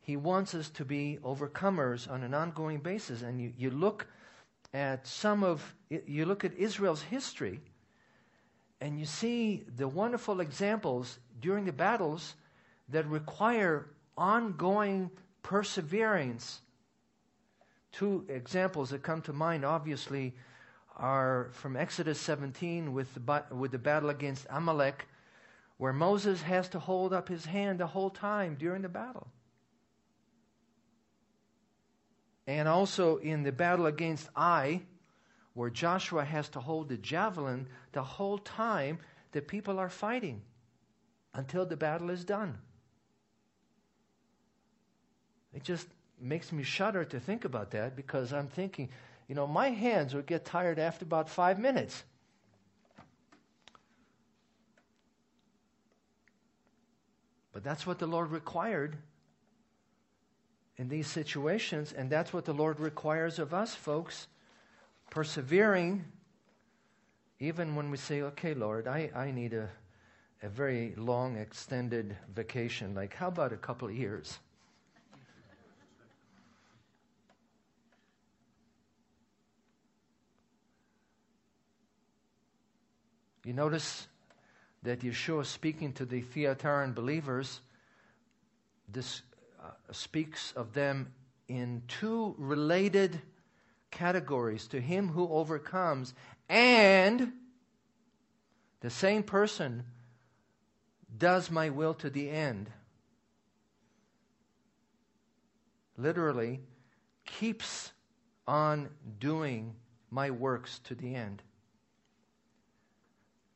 He 0.00 0.16
wants 0.16 0.54
us 0.54 0.70
to 0.70 0.84
be 0.84 1.18
overcomers 1.24 2.10
on 2.10 2.24
an 2.24 2.34
ongoing 2.34 2.80
basis. 2.80 3.22
And 3.22 3.40
you, 3.40 3.52
you 3.56 3.70
look 3.70 4.08
at 4.74 5.06
some 5.06 5.44
of, 5.44 5.76
you 5.88 6.24
look 6.26 6.44
at 6.44 6.54
Israel's 6.54 7.02
history, 7.02 7.60
and 8.80 8.98
you 8.98 9.06
see 9.06 9.64
the 9.76 9.86
wonderful 9.86 10.40
examples 10.40 11.18
during 11.40 11.64
the 11.64 11.72
battles 11.72 12.34
that 12.90 13.06
require 13.06 13.86
ongoing 14.16 15.10
perseverance. 15.42 16.60
Two 17.92 18.24
examples 18.28 18.90
that 18.90 19.02
come 19.02 19.22
to 19.22 19.32
mind, 19.32 19.64
obviously, 19.64 20.34
are 20.96 21.50
from 21.52 21.76
Exodus 21.76 22.20
17 22.20 22.92
with 22.92 23.12
the, 23.14 23.44
with 23.50 23.72
the 23.72 23.78
battle 23.78 24.10
against 24.10 24.46
Amalek, 24.50 25.06
where 25.78 25.92
Moses 25.92 26.42
has 26.42 26.68
to 26.68 26.78
hold 26.78 27.12
up 27.12 27.28
his 27.28 27.46
hand 27.46 27.80
the 27.80 27.86
whole 27.86 28.10
time 28.10 28.56
during 28.58 28.82
the 28.82 28.88
battle. 28.88 29.28
And 32.46 32.68
also 32.68 33.16
in 33.18 33.44
the 33.44 33.52
battle 33.52 33.86
against 33.86 34.28
Ai, 34.36 34.82
where 35.54 35.70
Joshua 35.70 36.24
has 36.24 36.48
to 36.50 36.60
hold 36.60 36.88
the 36.88 36.96
javelin 36.96 37.66
the 37.92 38.02
whole 38.02 38.38
time 38.38 38.98
that 39.32 39.48
people 39.48 39.78
are 39.78 39.88
fighting 39.88 40.42
until 41.34 41.64
the 41.64 41.76
battle 41.76 42.10
is 42.10 42.24
done. 42.24 42.58
It 45.54 45.64
just 45.64 45.86
makes 46.20 46.52
me 46.52 46.62
shudder 46.62 47.04
to 47.04 47.18
think 47.18 47.44
about 47.44 47.70
that 47.72 47.96
because 47.96 48.32
I'm 48.32 48.48
thinking, 48.48 48.88
you 49.28 49.34
know, 49.34 49.46
my 49.46 49.70
hands 49.70 50.14
would 50.14 50.26
get 50.26 50.44
tired 50.44 50.78
after 50.78 51.04
about 51.04 51.28
five 51.28 51.58
minutes. 51.58 52.04
But 57.52 57.64
that's 57.64 57.86
what 57.86 57.98
the 57.98 58.06
Lord 58.06 58.30
required 58.30 58.96
in 60.76 60.88
these 60.88 61.06
situations, 61.06 61.92
and 61.92 62.08
that's 62.08 62.32
what 62.32 62.44
the 62.44 62.54
Lord 62.54 62.80
requires 62.80 63.38
of 63.38 63.52
us, 63.52 63.74
folks. 63.74 64.28
Persevering, 65.10 66.04
even 67.38 67.74
when 67.74 67.90
we 67.90 67.96
say, 67.96 68.22
okay, 68.22 68.54
Lord, 68.54 68.86
I, 68.86 69.10
I 69.14 69.30
need 69.30 69.52
a, 69.52 69.68
a 70.42 70.48
very 70.48 70.94
long, 70.96 71.36
extended 71.36 72.16
vacation. 72.34 72.94
Like, 72.94 73.14
how 73.14 73.28
about 73.28 73.52
a 73.52 73.56
couple 73.56 73.88
of 73.88 73.94
years? 73.94 74.38
You 83.44 83.52
notice 83.52 84.06
that 84.82 85.00
Yeshua 85.00 85.46
speaking 85.46 85.92
to 85.94 86.04
the 86.04 86.22
Thyatiran 86.22 86.94
believers 86.94 87.60
this 88.92 89.22
uh, 89.62 89.70
speaks 89.92 90.52
of 90.52 90.72
them 90.72 91.12
in 91.48 91.82
two 91.86 92.34
related 92.38 93.20
categories 93.90 94.66
to 94.68 94.80
him 94.80 95.08
who 95.08 95.28
overcomes 95.28 96.14
and 96.48 97.32
the 98.80 98.90
same 98.90 99.22
person 99.22 99.84
does 101.16 101.50
my 101.50 101.70
will 101.70 101.94
to 101.94 102.10
the 102.10 102.30
end. 102.30 102.70
Literally, 105.96 106.60
keeps 107.26 107.92
on 108.46 108.88
doing 109.18 109.74
my 110.10 110.30
works 110.30 110.80
to 110.84 110.94
the 110.94 111.14
end. 111.14 111.42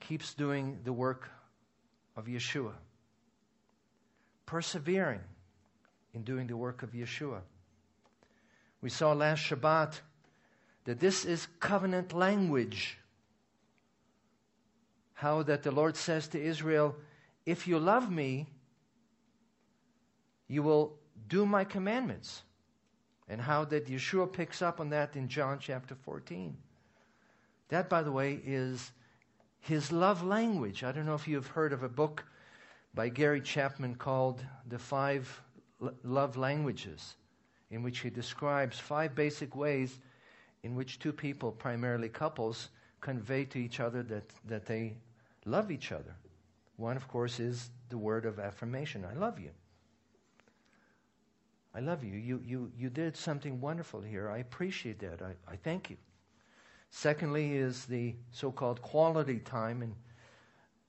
Keeps 0.09 0.34
doing 0.34 0.80
the 0.84 0.92
work 0.92 1.30
of 2.16 2.26
Yeshua. 2.26 2.72
Persevering 4.46 5.20
in 6.12 6.22
doing 6.22 6.46
the 6.46 6.57
work 6.57 6.82
of 6.82 6.92
Yeshua. 6.92 7.40
We 8.82 8.90
saw 8.90 9.12
last 9.12 9.40
Shabbat 9.44 10.00
that 10.84 11.00
this 11.00 11.24
is 11.24 11.48
covenant 11.59 12.12
language. 12.12 12.98
How 15.14 15.42
that 15.44 15.62
the 15.62 15.70
Lord 15.70 15.96
says 15.96 16.28
to 16.28 16.42
Israel, 16.42 16.94
If 17.46 17.66
you 17.66 17.78
love 17.78 18.11
me, 18.11 18.46
you 20.48 20.62
will 20.62 20.98
do 21.28 21.46
my 21.46 21.64
commandments. 21.64 22.42
And 23.26 23.40
how 23.40 23.64
that 23.64 23.86
Yeshua 23.86 24.30
picks 24.30 24.61
up 24.61 24.80
on 24.80 24.90
that 24.90 25.16
in 25.16 25.28
John 25.28 25.59
chapter 25.59 25.94
14. 25.94 26.55
That, 27.70 27.88
by 27.88 28.02
the 28.02 28.12
way, 28.12 28.38
is 28.44 28.92
his 29.64 29.90
love 29.90 30.22
language. 30.22 30.84
I 30.84 30.92
don't 30.92 31.06
know 31.06 31.14
if 31.14 31.26
you've 31.26 31.46
heard 31.46 31.72
of 31.72 31.82
a 31.82 31.88
book 31.88 32.24
by 32.92 33.08
Gary 33.08 33.40
Chapman 33.40 33.94
called 33.94 34.44
The 34.68 34.78
Five 34.78 35.42
Love 36.02 36.36
Languages, 36.36 37.16
in 37.70 37.82
which 37.82 38.00
he 38.00 38.10
describes 38.10 38.78
five 38.78 39.14
basic 39.14 39.56
ways 39.56 40.00
in 40.64 40.74
which 40.74 40.98
two 40.98 41.14
people, 41.14 41.50
primarily 41.50 42.10
couples, 42.10 42.68
convey 43.00 43.46
to 43.46 43.58
each 43.58 43.80
other 43.80 44.02
that, 44.02 44.24
that 44.46 44.66
they 44.66 44.96
love 45.46 45.70
each 45.70 45.92
other. 45.92 46.14
One, 46.76 46.96
of 46.96 47.08
course, 47.08 47.40
is 47.40 47.70
the 47.88 47.98
word 47.98 48.26
of 48.26 48.38
affirmation 48.38 49.06
I 49.10 49.14
love 49.14 49.40
you. 49.40 49.50
I 51.74 51.80
love 51.80 52.04
you. 52.04 52.16
You, 52.16 52.42
you, 52.44 52.70
you 52.78 52.90
did 52.90 53.16
something 53.16 53.60
wonderful 53.62 54.02
here. 54.02 54.28
I 54.28 54.38
appreciate 54.38 54.98
that. 54.98 55.22
I, 55.22 55.32
I 55.50 55.56
thank 55.56 55.88
you. 55.88 55.96
Secondly, 56.91 57.55
is 57.55 57.87
the 57.87 58.14
so 58.30 58.53
called 58.53 58.80
quality 58.82 59.39
time. 59.39 59.82
And 59.82 59.95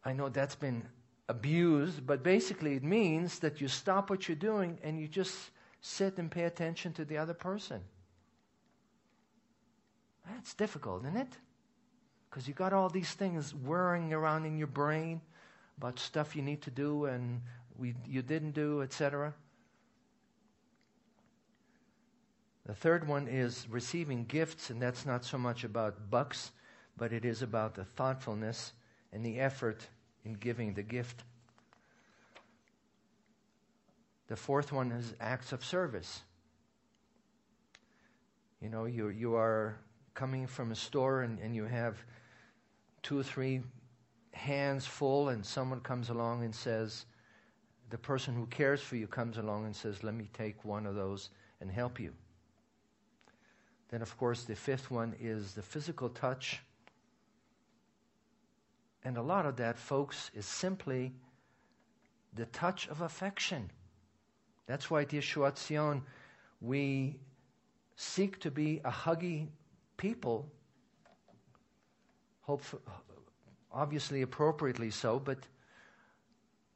I 0.04 0.14
know 0.14 0.30
that's 0.30 0.56
been 0.56 0.84
abused, 1.28 2.06
but 2.06 2.24
basically 2.24 2.76
it 2.76 2.84
means 2.84 3.39
that 3.39 3.60
you 3.60 3.68
stop 3.68 4.10
what 4.10 4.28
you're 4.28 4.36
doing 4.36 4.78
and 4.84 5.00
you 5.00 5.08
just 5.08 5.36
sit 5.82 6.18
and 6.18 6.30
pay 6.30 6.43
attention 6.43 6.93
to 6.93 7.06
the 7.06 7.18
other 7.18 7.34
person. 7.34 7.82
That's 10.28 10.54
difficult, 10.54 11.04
isn't 11.04 11.18
it? 11.18 11.38
Because 12.30 12.48
you 12.48 12.54
got 12.54 12.74
all 12.74 12.89
these 12.89 13.14
things 13.14 13.54
whirring 13.54 14.14
around 14.14 14.46
in 14.46 14.58
your 14.58 14.68
brain 14.68 15.22
about 15.78 16.00
stuff 16.00 16.36
you 16.36 16.41
need 16.41 16.62
to 16.64 16.72
do 16.72 17.06
and 17.06 17.41
we, 17.78 17.96
you 18.08 18.22
didn't 18.22 18.52
do, 18.52 18.82
etc. 18.82 19.34
The 22.66 22.74
third 22.74 23.07
one 23.07 23.28
is 23.28 23.68
receiving 23.70 24.26
gifts, 24.26 24.70
and 24.70 24.82
that's 24.82 25.05
not 25.05 25.24
so 25.24 25.38
much 25.38 25.63
about 25.63 26.09
bucks, 26.09 26.51
but 26.97 27.13
it 27.13 27.24
is 27.24 27.41
about 27.41 27.76
the 27.76 27.86
thoughtfulness 27.86 28.74
and 29.13 29.24
the 29.24 29.39
effort 29.39 29.88
in 30.24 30.34
giving 30.34 30.74
the 30.74 30.84
gift. 30.84 31.24
The 34.28 34.36
fourth 34.36 34.72
one 34.72 34.91
is 34.91 35.13
acts 35.20 35.51
of 35.51 35.63
service. 35.63 36.22
You 38.61 38.70
know, 38.70 38.86
you, 38.86 39.09
you 39.09 39.36
are 39.36 39.78
coming 40.16 40.47
from 40.47 40.72
a 40.72 40.76
store 40.76 41.22
and, 41.22 41.38
and 41.39 41.55
you 41.55 41.66
have 41.66 41.97
two 43.03 43.20
or 43.20 43.24
three 43.24 43.61
hands 44.32 44.88
full, 44.88 45.30
and 45.30 45.45
someone 45.45 45.82
comes 45.82 46.09
along 46.09 46.43
and 46.43 46.53
says, 46.53 47.05
the 47.91 47.97
person 47.97 48.34
who 48.34 48.47
cares 48.47 48.82
for 48.82 48.95
you 48.95 49.05
comes 49.05 49.38
along 49.38 49.66
and 49.66 49.76
says, 49.76 50.03
Let 50.03 50.16
me 50.16 50.30
take 50.34 50.66
one 50.66 50.88
of 50.88 50.95
those 50.95 51.30
and 51.61 51.70
help 51.70 51.99
you. 51.99 52.13
Then, 53.89 54.01
of 54.01 54.17
course, 54.17 54.43
the 54.43 54.55
fifth 54.55 54.89
one 54.89 55.15
is 55.19 55.53
the 55.53 55.61
physical 55.61 56.09
touch. 56.09 56.61
And 59.03 59.17
a 59.17 59.21
lot 59.21 59.45
of 59.45 59.57
that, 59.57 59.77
folks, 59.77 60.31
is 60.33 60.45
simply 60.45 61.13
the 62.33 62.47
touch 62.47 62.88
of 62.88 63.01
affection. 63.01 63.69
That's 64.65 64.89
why 64.89 65.01
at 65.01 65.09
Yeshuat 65.09 65.57
Zion, 65.57 66.01
we 66.59 67.19
seek 67.95 68.39
to 68.39 68.51
be 68.51 68.81
a 68.83 68.91
huggy 68.91 69.47
people, 69.97 70.51
hope, 72.41 72.63
obviously 73.71 74.21
appropriately 74.23 74.89
so, 74.89 75.19
but 75.19 75.38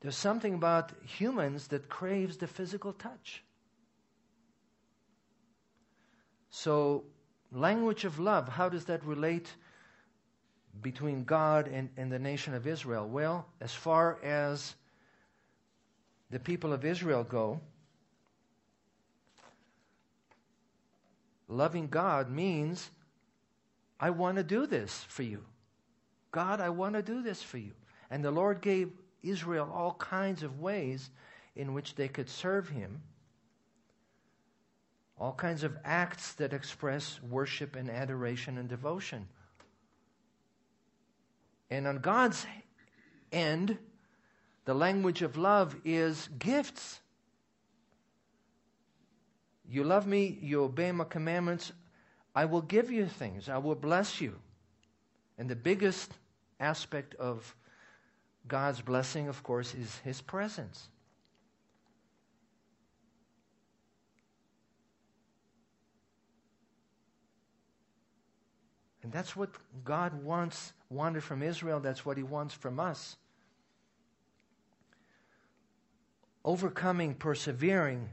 there's 0.02 0.16
something 0.16 0.54
about 0.54 0.92
humans 1.06 1.68
that 1.68 1.90
craves 1.90 2.38
the 2.38 2.48
physical 2.48 2.94
touch. 2.94 3.44
So, 6.50 7.04
language 7.52 8.06
of 8.06 8.20
love, 8.20 8.48
how 8.48 8.70
does 8.70 8.86
that 8.86 9.04
relate 9.06 9.54
between 10.82 11.24
God 11.24 11.68
and, 11.68 11.90
and 11.98 12.12
the 12.12 12.20
nation 12.20 12.54
of 12.54 12.68
Israel? 12.68 13.08
Well, 13.08 13.46
as 13.62 13.74
far 13.74 14.18
as 14.24 14.76
the 16.30 16.40
people 16.40 16.74
of 16.74 16.86
Israel 16.86 17.24
go, 17.24 17.60
loving 21.48 21.88
God 21.88 22.30
means 22.30 22.90
I 24.00 24.12
want 24.12 24.38
to 24.38 24.44
do 24.44 24.66
this 24.66 25.06
for 25.10 25.24
you. 25.24 25.44
God, 26.32 26.62
I 26.62 26.70
want 26.70 26.96
to 26.96 27.02
do 27.02 27.22
this 27.22 27.42
for 27.42 27.58
you. 27.58 27.72
And 28.10 28.24
the 28.24 28.32
Lord 28.32 28.62
gave 28.62 28.92
Israel 29.24 29.70
all 29.74 29.94
kinds 29.96 30.44
of 30.44 30.60
ways 30.60 31.10
in 31.56 31.74
which 31.74 31.96
they 31.96 32.08
could 32.08 32.30
serve 32.30 32.70
Him, 32.70 33.02
all 35.20 35.34
kinds 35.34 35.64
of 35.64 35.78
acts 35.84 36.34
that 36.34 36.54
express 36.54 37.20
worship 37.30 37.76
and 37.76 37.90
adoration 37.90 38.58
and 38.58 38.70
devotion. 38.70 39.28
And 41.70 41.86
on 41.86 42.00
God's 42.00 42.46
end, 43.32 43.78
the 44.66 44.74
language 44.74 45.22
of 45.22 45.38
love 45.38 45.76
is 45.84 46.30
gifts. 46.40 47.02
You 49.70 49.84
love 49.84 50.08
me, 50.08 50.40
you 50.42 50.64
obey 50.64 50.92
my 50.92 51.04
commandments, 51.04 51.74
I 52.34 52.46
will 52.46 52.62
give 52.62 52.90
you 52.90 53.06
things, 53.06 53.50
I 53.50 53.58
will 53.58 53.76
bless 53.76 54.22
you. 54.22 54.36
And 55.38 55.50
the 55.50 55.56
biggest 55.56 56.12
aspect 56.60 57.14
of 57.16 57.56
God's 58.48 58.82
blessing, 58.82 59.28
of 59.28 59.44
course, 59.44 59.76
is 59.76 59.98
His 60.04 60.22
presence. 60.22 60.88
And 69.04 69.12
that's 69.12 69.36
what 69.36 69.50
God 69.84 70.24
wants, 70.24 70.74
wanted 70.90 71.24
from 71.24 71.42
Israel. 71.42 71.80
That's 71.80 72.06
what 72.06 72.18
He 72.18 72.24
wants 72.24 72.54
from 72.54 72.80
us. 72.80 73.16
Overcoming, 76.44 77.16
persevering, 77.16 78.10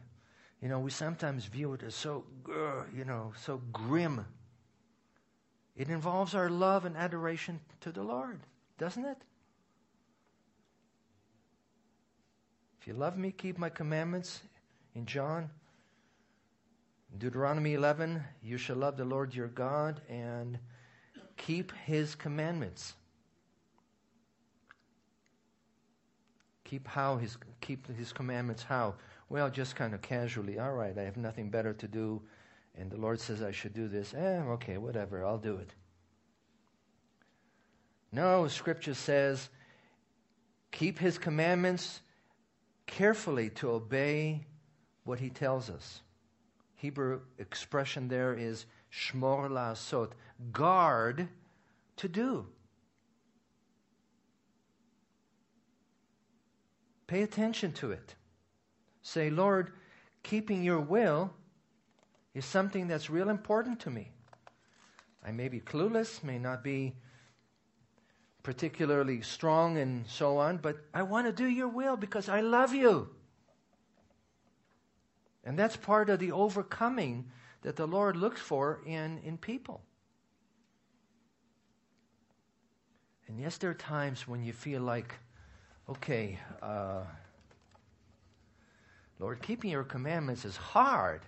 you 0.60 0.68
know, 0.68 0.78
we 0.78 0.90
sometimes 0.90 1.44
view 1.46 1.74
it 1.74 1.82
as 1.82 1.94
so, 1.94 2.24
you 2.94 3.04
know, 3.04 3.32
so 3.40 3.60
grim. 3.72 4.24
It 5.76 5.90
involves 5.90 6.34
our 6.34 6.48
love 6.48 6.84
and 6.84 6.96
adoration 6.96 7.60
to 7.80 7.92
the 7.92 8.02
Lord, 8.02 8.40
doesn't 8.78 9.04
it? 9.04 9.18
If 12.80 12.86
you 12.86 12.94
love 12.94 13.18
me, 13.18 13.32
keep 13.32 13.58
my 13.58 13.68
commandments. 13.68 14.42
In 14.94 15.04
John, 15.04 15.50
Deuteronomy 17.18 17.74
11, 17.74 18.22
you 18.42 18.56
shall 18.56 18.76
love 18.76 18.96
the 18.96 19.04
Lord 19.04 19.34
your 19.34 19.48
God 19.48 20.00
and 20.08 20.58
keep 21.36 21.72
his 21.84 22.14
commandments. 22.14 22.94
Keep 26.64 26.88
how 26.88 27.16
his 27.16 27.36
keep 27.60 27.86
his 27.96 28.12
commandments 28.12 28.62
how? 28.62 28.94
Well, 29.28 29.50
just 29.50 29.76
kind 29.76 29.94
of 29.94 30.02
casually, 30.02 30.58
all 30.58 30.72
right, 30.72 30.96
I 30.96 31.02
have 31.02 31.16
nothing 31.16 31.50
better 31.50 31.72
to 31.74 31.88
do, 31.88 32.22
and 32.76 32.90
the 32.90 32.96
Lord 32.96 33.20
says 33.20 33.42
I 33.42 33.50
should 33.50 33.74
do 33.74 33.88
this. 33.88 34.14
Eh, 34.14 34.40
okay, 34.48 34.78
whatever, 34.78 35.24
I'll 35.24 35.38
do 35.38 35.56
it. 35.56 35.74
No, 38.12 38.46
Scripture 38.48 38.94
says, 38.94 39.48
keep 40.70 40.98
His 40.98 41.18
commandments 41.18 42.00
carefully 42.86 43.50
to 43.50 43.70
obey 43.70 44.46
what 45.04 45.18
He 45.18 45.28
tells 45.28 45.70
us. 45.70 46.00
Hebrew 46.76 47.20
expression 47.38 48.08
there 48.08 48.34
is 48.34 48.66
shmor 48.92 49.50
la'asot, 49.50 50.12
guard 50.52 51.28
to 51.96 52.08
do. 52.08 52.46
Pay 57.06 57.22
attention 57.22 57.72
to 57.72 57.92
it. 57.92 58.14
Say, 59.02 59.30
Lord, 59.30 59.72
keeping 60.22 60.64
your 60.64 60.80
will 60.80 61.32
is 62.34 62.44
something 62.44 62.88
that's 62.88 63.08
real 63.08 63.28
important 63.28 63.80
to 63.80 63.90
me. 63.90 64.10
I 65.24 65.32
may 65.32 65.48
be 65.48 65.60
clueless, 65.60 66.22
may 66.22 66.38
not 66.38 66.62
be 66.62 66.94
particularly 68.42 69.22
strong 69.22 69.78
and 69.78 70.06
so 70.06 70.38
on, 70.38 70.58
but 70.58 70.76
I 70.94 71.02
want 71.02 71.26
to 71.26 71.32
do 71.32 71.46
your 71.46 71.68
will 71.68 71.96
because 71.96 72.28
I 72.28 72.40
love 72.40 72.74
you. 72.74 73.08
And 75.44 75.58
that's 75.58 75.76
part 75.76 76.10
of 76.10 76.18
the 76.18 76.32
overcoming 76.32 77.30
that 77.62 77.76
the 77.76 77.86
Lord 77.86 78.16
looks 78.16 78.40
for 78.40 78.80
in, 78.84 79.18
in 79.24 79.38
people. 79.38 79.82
And 83.28 83.40
yes, 83.40 83.58
there 83.58 83.70
are 83.70 83.74
times 83.74 84.28
when 84.28 84.44
you 84.44 84.52
feel 84.52 84.82
like, 84.82 85.14
okay, 85.88 86.38
uh, 86.62 87.02
Lord, 89.18 89.42
keeping 89.42 89.70
your 89.70 89.84
commandments 89.84 90.44
is 90.44 90.56
hard. 90.56 91.22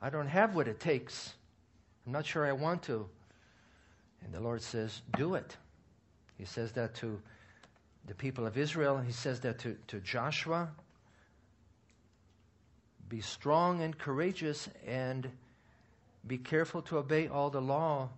I 0.00 0.10
don't 0.10 0.28
have 0.28 0.54
what 0.54 0.68
it 0.68 0.80
takes. 0.80 1.32
I'm 2.06 2.12
not 2.12 2.26
sure 2.26 2.46
I 2.46 2.52
want 2.52 2.82
to. 2.84 3.06
And 4.22 4.32
the 4.32 4.40
Lord 4.40 4.62
says, 4.62 5.02
Do 5.16 5.34
it. 5.34 5.56
He 6.38 6.44
says 6.44 6.72
that 6.72 6.94
to 6.96 7.20
the 8.06 8.14
people 8.14 8.46
of 8.46 8.58
Israel. 8.58 8.98
He 8.98 9.12
says 9.12 9.40
that 9.40 9.58
to, 9.60 9.76
to 9.88 10.00
Joshua. 10.00 10.68
Be 13.08 13.20
strong 13.20 13.82
and 13.82 13.96
courageous 13.96 14.68
and 14.86 15.30
be 16.26 16.38
careful 16.38 16.82
to 16.82 16.98
obey 16.98 17.28
all 17.28 17.50
the 17.50 17.60
law 17.60 18.08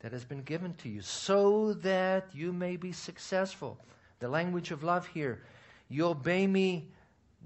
that 0.00 0.12
has 0.12 0.24
been 0.24 0.42
given 0.42 0.74
to 0.74 0.88
you 0.88 1.02
so 1.02 1.74
that 1.74 2.28
you 2.32 2.52
may 2.52 2.76
be 2.76 2.92
successful. 2.92 3.78
The 4.20 4.28
language 4.28 4.70
of 4.70 4.82
love 4.82 5.06
here. 5.06 5.42
You 5.88 6.06
obey 6.06 6.46
me 6.46 6.88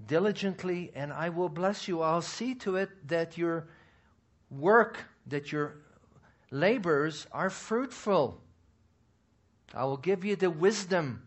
diligently, 0.06 0.92
and 0.94 1.12
I 1.12 1.28
will 1.28 1.48
bless 1.48 1.88
you. 1.88 2.02
I'll 2.02 2.22
see 2.22 2.54
to 2.56 2.76
it 2.76 2.90
that 3.08 3.36
your 3.36 3.68
work, 4.50 4.98
that 5.26 5.50
your 5.50 5.76
labors 6.50 7.26
are 7.32 7.50
fruitful. 7.50 8.40
I 9.74 9.84
will 9.84 9.96
give 9.96 10.24
you 10.24 10.36
the 10.36 10.50
wisdom. 10.50 11.22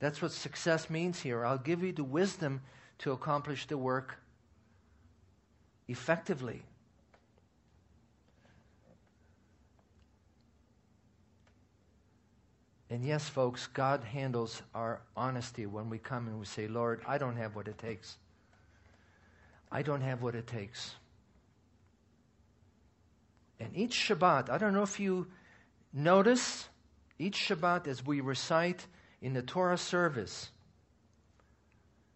That's 0.00 0.20
what 0.20 0.32
success 0.32 0.90
means 0.90 1.20
here. 1.20 1.46
I'll 1.46 1.56
give 1.56 1.82
you 1.82 1.92
the 1.92 2.04
wisdom 2.04 2.60
to 2.98 3.12
accomplish 3.12 3.66
the 3.66 3.78
work 3.78 4.18
effectively. 5.88 6.62
And 12.90 13.04
yes, 13.04 13.28
folks, 13.28 13.66
God 13.66 14.04
handles 14.04 14.62
our 14.74 15.00
honesty 15.16 15.66
when 15.66 15.88
we 15.88 15.98
come 15.98 16.26
and 16.26 16.38
we 16.38 16.44
say, 16.44 16.68
Lord, 16.68 17.00
I 17.06 17.18
don't 17.18 17.36
have 17.36 17.56
what 17.56 17.66
it 17.66 17.78
takes. 17.78 18.18
I 19.72 19.82
don't 19.82 20.02
have 20.02 20.22
what 20.22 20.34
it 20.34 20.46
takes. 20.46 20.94
And 23.58 23.74
each 23.74 23.94
Shabbat, 23.94 24.50
I 24.50 24.58
don't 24.58 24.74
know 24.74 24.82
if 24.82 25.00
you 25.00 25.26
notice, 25.92 26.68
each 27.18 27.48
Shabbat 27.48 27.86
as 27.86 28.04
we 28.04 28.20
recite 28.20 28.86
in 29.22 29.32
the 29.32 29.42
Torah 29.42 29.78
service 29.78 30.50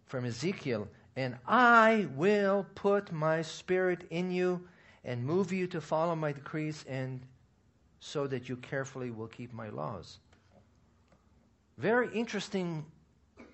from 0.06 0.24
Ezekiel, 0.24 0.88
and 1.16 1.36
I 1.46 2.08
will 2.14 2.66
put 2.74 3.10
my 3.12 3.42
spirit 3.42 4.06
in 4.10 4.30
you 4.30 4.68
and 5.04 5.24
move 5.24 5.52
you 5.52 5.66
to 5.68 5.80
follow 5.80 6.14
my 6.14 6.32
decrees 6.32 6.84
and 6.88 7.20
so 8.00 8.26
that 8.26 8.48
you 8.48 8.56
carefully 8.56 9.10
will 9.10 9.26
keep 9.26 9.52
my 9.52 9.68
laws. 9.70 10.18
Very 11.78 12.12
interesting 12.12 12.84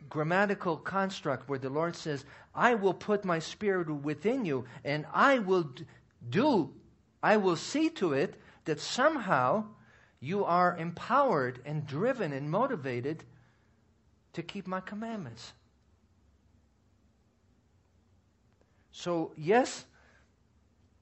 grammatical 0.09 0.77
construct 0.79 1.49
where 1.49 1.59
the 1.59 1.71
Lord 1.71 1.95
says, 1.95 2.25
I 2.55 2.75
will 2.75 2.95
put 2.95 3.25
my 3.25 3.39
spirit 3.39 3.91
within 3.91 4.45
you 4.45 4.65
and 4.85 5.07
I 5.13 5.39
will 5.39 5.71
do, 6.31 6.73
I 7.23 7.37
will 7.37 7.57
see 7.57 7.91
to 7.91 8.15
it 8.15 8.41
that 8.65 8.81
somehow 8.81 9.65
you 10.21 10.45
are 10.45 10.77
empowered 10.79 11.61
and 11.67 11.87
driven 11.87 12.33
and 12.33 12.51
motivated 12.51 13.25
to 14.33 14.43
keep 14.43 14.67
my 14.67 14.81
commandments. 14.81 15.53
So, 18.91 19.33
yes, 19.37 19.85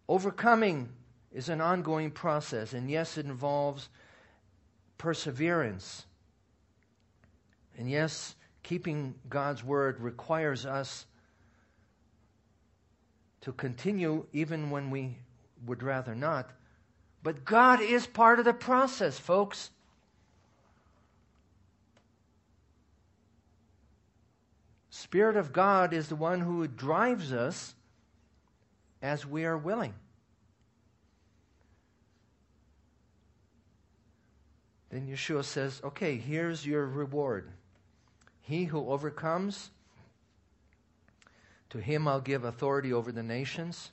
overcoming 0.08 0.88
is 1.30 1.48
an 1.48 1.60
ongoing 1.60 2.10
process, 2.10 2.72
and 2.72 2.90
yes, 2.90 3.16
it 3.16 3.26
involves 3.26 3.90
perseverance. 4.98 6.06
And 7.78 7.90
yes, 7.90 8.34
keeping 8.62 9.14
God's 9.28 9.64
word 9.64 10.00
requires 10.00 10.66
us 10.66 11.06
to 13.42 13.52
continue 13.52 14.24
even 14.32 14.70
when 14.70 14.90
we 14.90 15.16
would 15.66 15.82
rather 15.82 16.14
not. 16.14 16.50
But 17.22 17.44
God 17.44 17.80
is 17.80 18.06
part 18.06 18.38
of 18.38 18.44
the 18.44 18.52
process, 18.52 19.18
folks. 19.18 19.70
Spirit 24.90 25.36
of 25.36 25.52
God 25.52 25.92
is 25.92 26.08
the 26.08 26.16
one 26.16 26.40
who 26.40 26.66
drives 26.66 27.32
us 27.32 27.74
as 29.00 29.26
we 29.26 29.44
are 29.44 29.58
willing. 29.58 29.94
Then 34.90 35.08
Yeshua 35.08 35.44
says, 35.44 35.80
okay, 35.82 36.16
here's 36.16 36.66
your 36.66 36.86
reward. 36.86 37.50
He 38.42 38.64
who 38.64 38.90
overcomes, 38.90 39.70
to 41.70 41.78
him 41.78 42.06
I'll 42.06 42.20
give 42.20 42.44
authority 42.44 42.92
over 42.92 43.10
the 43.10 43.22
nations. 43.22 43.90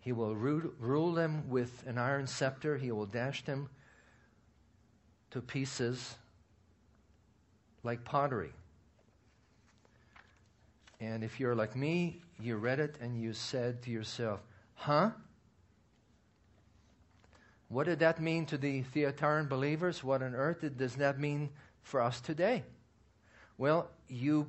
He 0.00 0.12
will 0.12 0.34
rule 0.34 1.12
them 1.12 1.48
with 1.48 1.86
an 1.86 1.96
iron 1.96 2.26
scepter. 2.26 2.76
He 2.76 2.90
will 2.90 3.06
dash 3.06 3.44
them 3.44 3.68
to 5.30 5.40
pieces 5.40 6.16
like 7.82 8.04
pottery. 8.04 8.52
And 11.00 11.22
if 11.22 11.38
you're 11.38 11.54
like 11.54 11.76
me, 11.76 12.20
you 12.40 12.56
read 12.56 12.80
it 12.80 12.96
and 13.00 13.20
you 13.20 13.32
said 13.32 13.82
to 13.82 13.90
yourself, 13.90 14.40
huh? 14.74 15.10
What 17.68 17.84
did 17.84 17.98
that 18.00 18.20
mean 18.20 18.46
to 18.46 18.58
the 18.58 18.82
Thyatiran 18.82 19.48
believers? 19.48 20.04
What 20.04 20.22
on 20.22 20.34
earth 20.34 20.64
does 20.76 20.96
that 20.96 21.18
mean 21.18 21.50
for 21.82 22.00
us 22.00 22.20
today? 22.20 22.64
Well, 23.56 23.88
you 24.08 24.48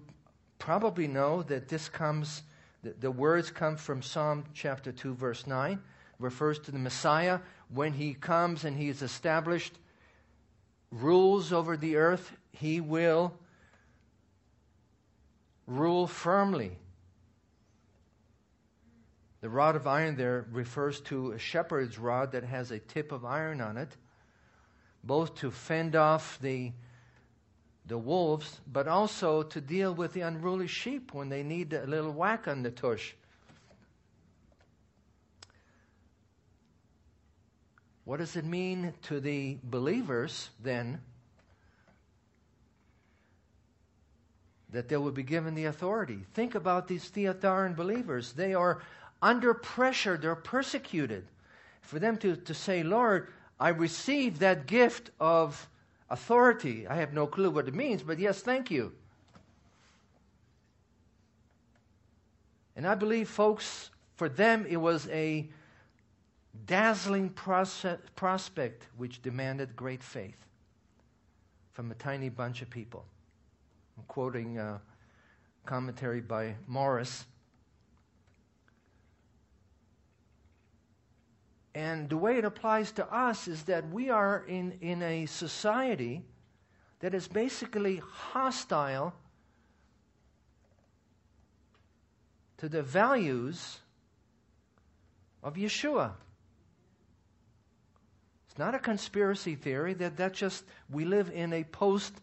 probably 0.58 1.08
know 1.08 1.44
that 1.44 1.68
this 1.68 1.90
comes, 1.90 2.42
the, 2.82 2.96
the 3.00 3.12
words 3.12 3.52
come 3.52 3.78
from 3.78 4.02
Psalm 4.02 4.46
chapter 4.54 4.92
2, 4.92 5.14
verse 5.14 5.46
9, 5.46 5.80
refers 6.20 6.60
to 6.60 6.72
the 6.72 6.80
Messiah. 6.80 7.40
When 7.70 7.94
he 7.94 8.14
comes 8.14 8.66
and 8.66 8.76
he 8.76 8.90
is 8.90 9.02
established, 9.02 9.78
rules 10.92 11.54
over 11.54 11.78
the 11.78 11.98
earth, 11.98 12.36
he 12.52 12.82
will 12.82 13.34
rule 15.68 16.08
firmly. 16.08 16.78
The 19.42 19.50
rod 19.50 19.76
of 19.76 19.86
iron 19.86 20.16
there 20.16 20.48
refers 20.52 21.02
to 21.02 21.34
a 21.34 21.38
shepherd's 21.38 22.00
rod 22.00 22.32
that 22.32 22.44
has 22.44 22.72
a 22.72 22.80
tip 22.80 23.12
of 23.12 23.24
iron 23.24 23.62
on 23.62 23.78
it, 23.78 23.96
both 25.04 25.36
to 25.36 25.52
fend 25.52 25.96
off 25.96 26.40
the 26.42 26.72
the 27.88 27.98
wolves, 27.98 28.60
but 28.72 28.88
also 28.88 29.44
to 29.44 29.62
deal 29.62 29.94
with 29.94 30.14
the 30.14 30.22
unruly 30.22 30.68
sheep 30.68 31.14
when 31.14 31.30
they 31.30 31.44
need 31.44 31.74
a 31.74 31.86
little 31.86 32.12
whack 32.12 32.48
on 32.48 32.64
the 32.64 32.72
tush. 32.72 33.14
What 38.06 38.18
does 38.18 38.36
it 38.36 38.46
mean 38.46 38.94
to 39.04 39.20
the 39.20 39.58
believers 39.64 40.50
then 40.62 41.02
that 44.72 44.90
they 44.90 44.98
will 44.98 45.12
be 45.12 45.24
given 45.24 45.56
the 45.56 45.66
authority? 45.66 46.20
Think 46.34 46.56
about 46.56 46.88
these 46.88 47.10
Thyatiran 47.10 47.76
believers. 47.76 48.34
They 48.34 48.54
are 48.54 48.82
under 49.22 49.54
pressure, 49.54 50.18
they're 50.18 50.36
persecuted. 50.36 51.26
For 51.82 52.00
them 52.00 52.18
to, 52.18 52.36
to 52.36 52.54
say, 52.54 52.84
Lord, 52.84 53.30
I 53.60 53.70
received 53.70 54.40
that 54.40 54.68
gift 54.68 55.12
of 55.20 55.68
authority. 56.10 56.88
I 56.88 56.96
have 56.96 57.14
no 57.14 57.28
clue 57.28 57.50
what 57.50 57.68
it 57.68 57.74
means, 57.74 58.04
but 58.04 58.20
yes, 58.20 58.42
thank 58.42 58.70
you. 58.70 58.94
And 62.76 62.86
I 62.86 62.96
believe, 62.96 63.30
folks, 63.30 63.90
for 64.16 64.28
them 64.30 64.66
it 64.70 64.78
was 64.78 65.08
a 65.10 65.50
dazzling 66.66 67.30
prospect 67.30 68.88
which 68.98 69.22
demanded 69.22 69.76
great 69.76 70.04
faith 70.04 70.46
from 71.74 71.92
a 71.92 71.96
tiny 71.96 72.30
bunch 72.30 72.62
of 72.62 72.70
people. 72.70 73.06
I'm 73.98 74.04
quoting 74.08 74.58
a 74.58 74.82
commentary 75.66 76.22
by 76.22 76.56
Morris. 76.68 77.26
And 81.76 82.10
the 82.10 82.16
way 82.16 82.38
it 82.38 82.46
applies 82.46 82.94
to 82.94 83.14
us 83.14 83.50
is 83.50 83.64
that 83.64 83.90
we 83.90 84.10
are 84.10 84.46
in, 84.48 84.78
in 84.80 85.04
a 85.04 85.26
society 85.26 86.24
that 87.02 87.14
is 87.14 87.28
basically 87.28 87.98
hostile 87.98 89.14
to 92.60 92.70
the 92.70 92.82
values 92.82 93.80
of 95.44 95.56
Yeshua. 95.56 96.14
It's 98.48 98.58
not 98.58 98.74
a 98.74 98.80
conspiracy 98.80 99.56
theory 99.56 99.94
that 99.96 100.16
that 100.16 100.34
just 100.34 100.64
we 100.90 101.04
live 101.04 101.30
in 101.30 101.52
a 101.52 101.66
post 101.66 102.14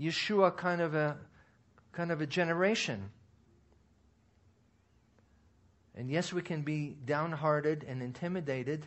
Yeshua 0.00 0.56
kind 0.56 0.80
of 0.80 0.94
a 0.94 1.16
kind 1.90 2.12
of 2.12 2.20
a 2.20 2.26
generation. 2.26 3.10
And 5.96 6.08
yes, 6.08 6.32
we 6.32 6.42
can 6.42 6.62
be 6.62 6.96
downhearted 7.04 7.84
and 7.88 8.00
intimidated, 8.00 8.86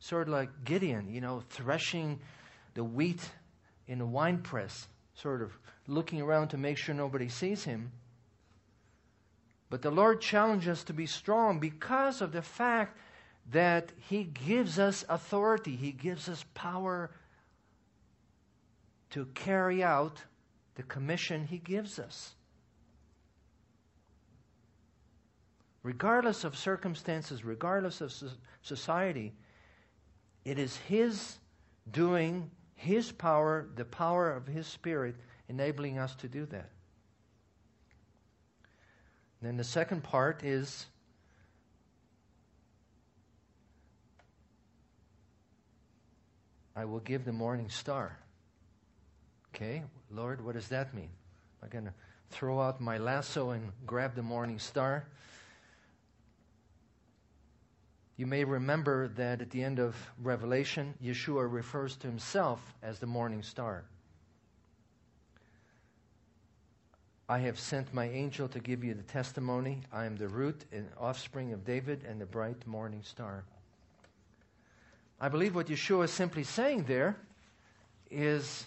sort 0.00 0.28
of 0.28 0.34
like 0.34 0.64
Gideon, 0.64 1.12
you 1.12 1.20
know, 1.20 1.42
threshing 1.50 2.18
the 2.74 2.82
wheat 2.82 3.30
in 3.86 4.00
a 4.00 4.06
wine 4.06 4.38
press, 4.38 4.88
sort 5.14 5.42
of 5.42 5.52
looking 5.86 6.20
around 6.20 6.48
to 6.48 6.56
make 6.56 6.78
sure 6.78 6.94
nobody 6.94 7.28
sees 7.28 7.64
him. 7.64 7.92
But 9.68 9.82
the 9.82 9.90
Lord 9.90 10.20
challenges 10.20 10.68
us 10.68 10.84
to 10.84 10.92
be 10.92 11.06
strong 11.06 11.60
because 11.60 12.20
of 12.20 12.32
the 12.32 12.42
fact 12.42 12.96
that 13.52 13.92
He 14.08 14.24
gives 14.24 14.78
us 14.78 15.04
authority, 15.08 15.76
He 15.76 15.92
gives 15.92 16.28
us 16.28 16.44
power 16.54 17.10
to 19.10 19.26
carry 19.26 19.82
out 19.82 20.22
the 20.74 20.82
commission 20.82 21.46
He 21.46 21.58
gives 21.58 21.98
us. 21.98 22.34
Regardless 25.82 26.44
of 26.44 26.56
circumstances, 26.56 27.44
regardless 27.44 28.00
of 28.00 28.12
society, 28.62 29.32
it 30.44 30.58
is 30.58 30.76
His 30.76 31.38
doing, 31.90 32.50
His 32.74 33.12
power, 33.12 33.68
the 33.76 33.84
power 33.84 34.30
of 34.30 34.46
His 34.46 34.66
Spirit, 34.66 35.16
enabling 35.48 35.98
us 35.98 36.14
to 36.16 36.28
do 36.28 36.46
that. 36.46 36.70
Then 39.42 39.56
the 39.56 39.64
second 39.64 40.02
part 40.02 40.44
is 40.44 40.86
I 46.76 46.84
will 46.84 47.00
give 47.00 47.24
the 47.24 47.32
morning 47.32 47.68
star. 47.68 48.18
Okay, 49.54 49.82
Lord, 50.10 50.44
what 50.44 50.54
does 50.54 50.68
that 50.68 50.94
mean? 50.94 51.10
Am 51.62 51.66
I 51.66 51.68
going 51.68 51.84
to 51.84 51.92
throw 52.30 52.60
out 52.60 52.80
my 52.80 52.96
lasso 52.98 53.50
and 53.50 53.72
grab 53.86 54.14
the 54.14 54.22
morning 54.22 54.58
star? 54.58 55.06
You 58.20 58.26
may 58.26 58.44
remember 58.44 59.08
that 59.16 59.40
at 59.40 59.48
the 59.48 59.62
end 59.62 59.78
of 59.78 59.96
Revelation, 60.22 60.92
Yeshua 61.02 61.50
refers 61.50 61.96
to 61.96 62.06
himself 62.06 62.74
as 62.82 62.98
the 62.98 63.06
morning 63.06 63.42
star. 63.42 63.84
I 67.30 67.38
have 67.38 67.58
sent 67.58 67.94
my 67.94 68.10
angel 68.10 68.46
to 68.48 68.60
give 68.60 68.84
you 68.84 68.92
the 68.92 69.04
testimony. 69.04 69.80
I 69.90 70.04
am 70.04 70.18
the 70.18 70.28
root 70.28 70.66
and 70.70 70.86
offspring 70.98 71.54
of 71.54 71.64
David 71.64 72.04
and 72.06 72.20
the 72.20 72.26
bright 72.26 72.66
morning 72.66 73.00
star. 73.04 73.42
I 75.18 75.30
believe 75.30 75.54
what 75.54 75.68
Yeshua 75.68 76.04
is 76.04 76.10
simply 76.10 76.44
saying 76.44 76.84
there 76.84 77.16
is 78.10 78.66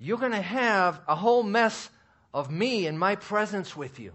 you're 0.00 0.16
going 0.16 0.32
to 0.32 0.40
have 0.40 1.02
a 1.06 1.16
whole 1.16 1.42
mess 1.42 1.90
of 2.32 2.50
me 2.50 2.86
and 2.86 2.98
my 2.98 3.14
presence 3.14 3.76
with 3.76 4.00
you. 4.00 4.14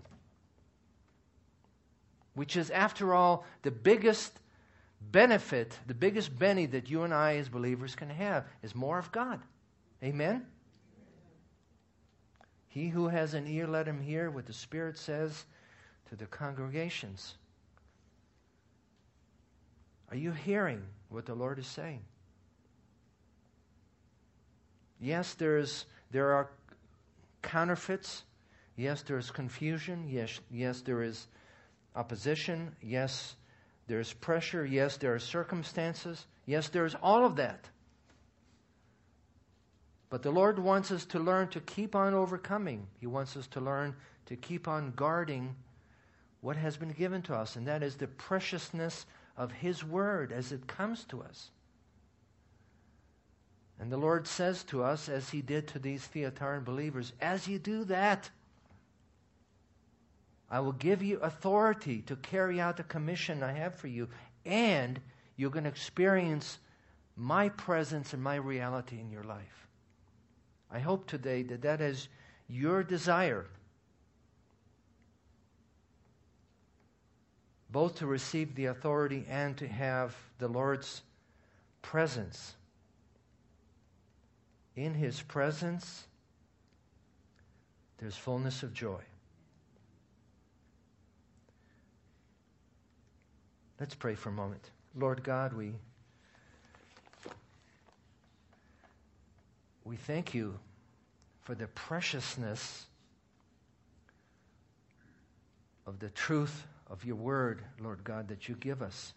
Which 2.37 2.55
is, 2.55 2.69
after 2.69 3.15
all, 3.15 3.45
the 3.63 3.71
biggest 3.71 4.31
benefit, 5.11 5.75
the 5.87 5.95
biggest 5.95 6.37
benny 6.37 6.67
that 6.67 6.87
you 6.87 7.01
and 7.01 7.11
I 7.11 7.37
as 7.37 7.49
believers 7.49 7.95
can 7.95 8.11
have 8.11 8.45
is 8.61 8.75
more 8.75 8.99
of 8.99 9.11
God. 9.11 9.39
Amen? 10.03 10.45
He 12.67 12.89
who 12.89 13.07
has 13.07 13.33
an 13.33 13.47
ear, 13.47 13.65
let 13.65 13.87
him 13.87 13.99
hear 13.99 14.29
what 14.29 14.45
the 14.45 14.53
Spirit 14.53 14.99
says 14.99 15.45
to 16.09 16.15
the 16.15 16.27
congregations. 16.27 17.33
Are 20.11 20.15
you 20.15 20.31
hearing 20.31 20.83
what 21.09 21.25
the 21.25 21.33
Lord 21.33 21.57
is 21.57 21.65
saying? 21.65 22.01
Yes, 25.01 25.33
there's, 25.33 25.87
there 26.11 26.33
are 26.33 26.51
counterfeits. 27.41 28.25
Yes, 28.75 29.01
there 29.01 29.17
is 29.17 29.31
confusion. 29.31 30.07
Yes, 30.07 30.39
yes, 30.51 30.81
there 30.81 31.01
is 31.01 31.25
opposition. 31.97 32.75
Yes, 32.81 33.35
there 33.87 33.99
is 33.99 34.13
pressure. 34.13 34.65
Yes, 34.65 34.97
there 34.97 35.15
are 35.15 35.19
circumstances. 35.19 36.25
Yes, 36.45 36.69
there 36.69 36.85
is 36.85 36.95
all 37.01 37.25
of 37.25 37.37
that. 37.37 37.67
But 40.09 40.23
the 40.23 40.31
Lord 40.31 40.59
wants 40.59 40.91
us 40.91 41.03
to 41.05 41.19
learn 41.19 41.49
to 41.49 41.59
keep 41.59 41.95
on 41.95 42.13
overcoming. 42.13 42.87
He 42.99 43.07
wants 43.07 43.35
us 43.35 43.47
to 43.47 43.59
learn 43.59 43.95
to 44.27 44.35
keep 44.35 44.67
on 44.67 44.93
guarding 44.95 45.55
what 46.41 46.55
has 46.55 46.77
been 46.77 46.91
given 46.91 47.21
to 47.23 47.35
us, 47.35 47.55
and 47.55 47.67
that 47.67 47.83
is 47.83 47.95
the 47.95 48.07
preciousness 48.07 49.05
of 49.35 49.51
His 49.51 49.83
Word 49.83 50.31
as 50.31 50.51
it 50.51 50.67
comes 50.67 51.03
to 51.05 51.21
us. 51.21 51.49
And 53.79 53.91
the 53.91 53.97
Lord 53.97 54.27
says 54.27 54.63
to 54.65 54.83
us, 54.83 55.09
as 55.09 55.29
He 55.29 55.41
did 55.41 55.67
to 55.69 55.79
these 55.79 56.07
Thyatiran 56.07 56.63
believers, 56.63 57.11
as 57.19 57.47
you 57.47 57.59
do 57.59 57.83
that, 57.85 58.29
I 60.49 60.59
will 60.61 60.73
give 60.73 61.03
you 61.03 61.19
authority 61.19 62.01
to 62.03 62.15
carry 62.15 62.61
out 62.61 62.77
the 62.77 62.83
commission 62.83 63.43
I 63.43 63.51
have 63.53 63.75
for 63.75 63.87
you, 63.87 64.07
and 64.45 64.99
you're 65.35 65.49
going 65.49 65.65
to 65.65 65.69
experience 65.69 66.59
my 67.15 67.49
presence 67.49 68.13
and 68.13 68.23
my 68.23 68.35
reality 68.35 68.99
in 68.99 69.11
your 69.11 69.23
life. 69.23 69.67
I 70.71 70.79
hope 70.79 71.07
today 71.07 71.43
that 71.43 71.61
that 71.63 71.81
is 71.81 72.07
your 72.47 72.83
desire 72.83 73.45
both 77.69 77.97
to 77.97 78.07
receive 78.07 78.55
the 78.55 78.65
authority 78.65 79.25
and 79.29 79.57
to 79.57 79.67
have 79.67 80.15
the 80.39 80.47
Lord's 80.47 81.01
presence. 81.81 82.55
In 84.75 84.93
His 84.93 85.21
presence, 85.21 86.05
there's 87.97 88.15
fullness 88.15 88.63
of 88.63 88.73
joy. 88.73 89.01
Let's 93.79 93.93
pray 93.93 94.15
for 94.15 94.29
a 94.29 94.33
moment. 94.33 94.71
Lord 94.95 95.23
God, 95.23 95.53
we, 95.53 95.73
we 99.83 99.95
thank 99.95 100.33
you 100.33 100.57
for 101.43 101.53
the 101.53 101.67
preciousness 101.67 102.87
of 105.85 105.99
the 105.99 106.09
truth 106.09 106.65
of 106.89 107.05
your 107.05 107.15
word, 107.15 107.61
Lord 107.79 108.03
God, 108.03 108.29
that 108.29 108.49
you 108.49 108.55
give 108.55 108.81
us, 108.81 109.13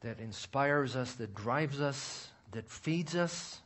that 0.00 0.18
inspires 0.18 0.96
us, 0.96 1.12
that 1.14 1.34
drives 1.34 1.80
us, 1.80 2.28
that 2.52 2.68
feeds 2.70 3.14
us, 3.14 3.60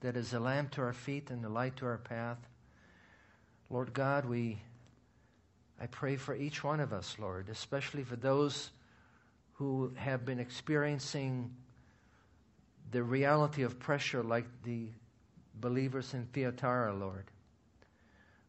that 0.00 0.16
is 0.16 0.32
a 0.32 0.40
lamp 0.40 0.70
to 0.72 0.80
our 0.80 0.92
feet 0.94 1.30
and 1.30 1.44
a 1.44 1.48
light 1.48 1.76
to 1.76 1.86
our 1.86 1.98
path. 1.98 2.38
Lord 3.68 3.92
God, 3.92 4.24
we 4.24 4.58
I 5.84 5.86
pray 5.86 6.16
for 6.16 6.34
each 6.34 6.64
one 6.64 6.80
of 6.80 6.94
us, 6.94 7.16
Lord, 7.18 7.50
especially 7.50 8.04
for 8.04 8.16
those 8.16 8.70
who 9.52 9.92
have 9.96 10.24
been 10.24 10.40
experiencing 10.40 11.50
the 12.90 13.02
reality 13.02 13.64
of 13.64 13.78
pressure 13.78 14.22
like 14.22 14.46
the 14.62 14.86
believers 15.60 16.14
in 16.14 16.24
Thyatira, 16.32 16.94
Lord. 16.94 17.26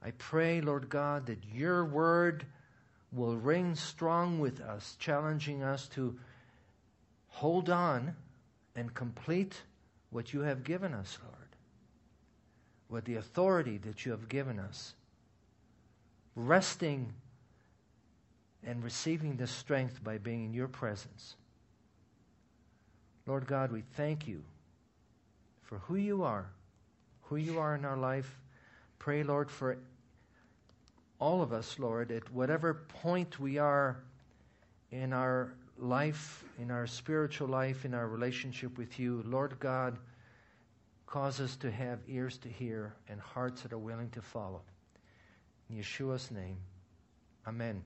I 0.02 0.12
pray, 0.12 0.62
Lord 0.62 0.88
God, 0.88 1.26
that 1.26 1.44
your 1.54 1.84
word 1.84 2.46
will 3.12 3.36
ring 3.36 3.76
strong 3.76 4.40
with 4.40 4.62
us, 4.62 4.96
challenging 4.98 5.62
us 5.62 5.90
to 5.90 6.18
hold 7.28 7.70
on 7.70 8.16
and 8.78 8.94
complete 8.94 9.62
what 10.10 10.32
you 10.32 10.40
have 10.40 10.64
given 10.64 10.94
us, 10.94 11.18
Lord, 11.22 11.50
with 12.88 13.04
the 13.04 13.16
authority 13.16 13.78
that 13.80 14.06
you 14.06 14.14
have 14.14 14.30
given 14.30 14.58
us, 14.58 14.94
resting 16.34 17.12
and 18.66 18.84
receiving 18.84 19.38
the 19.38 19.48
strength 19.48 20.04
by 20.04 20.18
being 20.18 20.46
in 20.46 20.54
your 20.54 20.68
presence. 20.68 21.36
Lord 23.28 23.48
God, 23.48 23.72
we 23.72 23.84
thank 23.96 24.28
you 24.28 24.44
for 25.64 25.80
who 25.80 25.96
you 25.96 26.24
are, 26.24 26.48
who 27.24 27.38
you 27.38 27.60
are 27.60 27.76
in 27.76 27.86
our 27.86 27.98
life. 27.98 28.40
Pray, 29.00 29.24
Lord, 29.24 29.50
for 29.50 29.78
all 31.20 31.42
of 31.42 31.54
us, 31.54 31.80
Lord, 31.80 32.12
at 32.12 32.32
whatever 32.32 32.86
point 33.02 33.40
we 33.40 33.58
are 33.58 33.98
in 34.92 35.14
our 35.14 35.54
life, 35.78 36.44
in 36.60 36.72
our 36.72 36.88
spiritual 36.88 37.48
life, 37.48 37.86
in 37.86 37.94
our 37.94 38.08
relationship 38.08 38.78
with 38.78 39.00
you, 39.00 39.24
Lord 39.26 39.60
God, 39.60 39.98
cause 41.08 41.40
us 41.40 41.56
to 41.58 41.72
have 41.72 42.00
ears 42.08 42.38
to 42.40 42.50
hear 42.50 42.94
and 43.10 43.20
hearts 43.20 43.62
that 43.62 43.74
are 43.74 43.78
willing 43.78 44.10
to 44.12 44.22
follow. 44.22 44.62
In 45.70 45.78
Yeshua's 45.78 46.32
name, 46.32 46.58
Amen. 47.48 47.84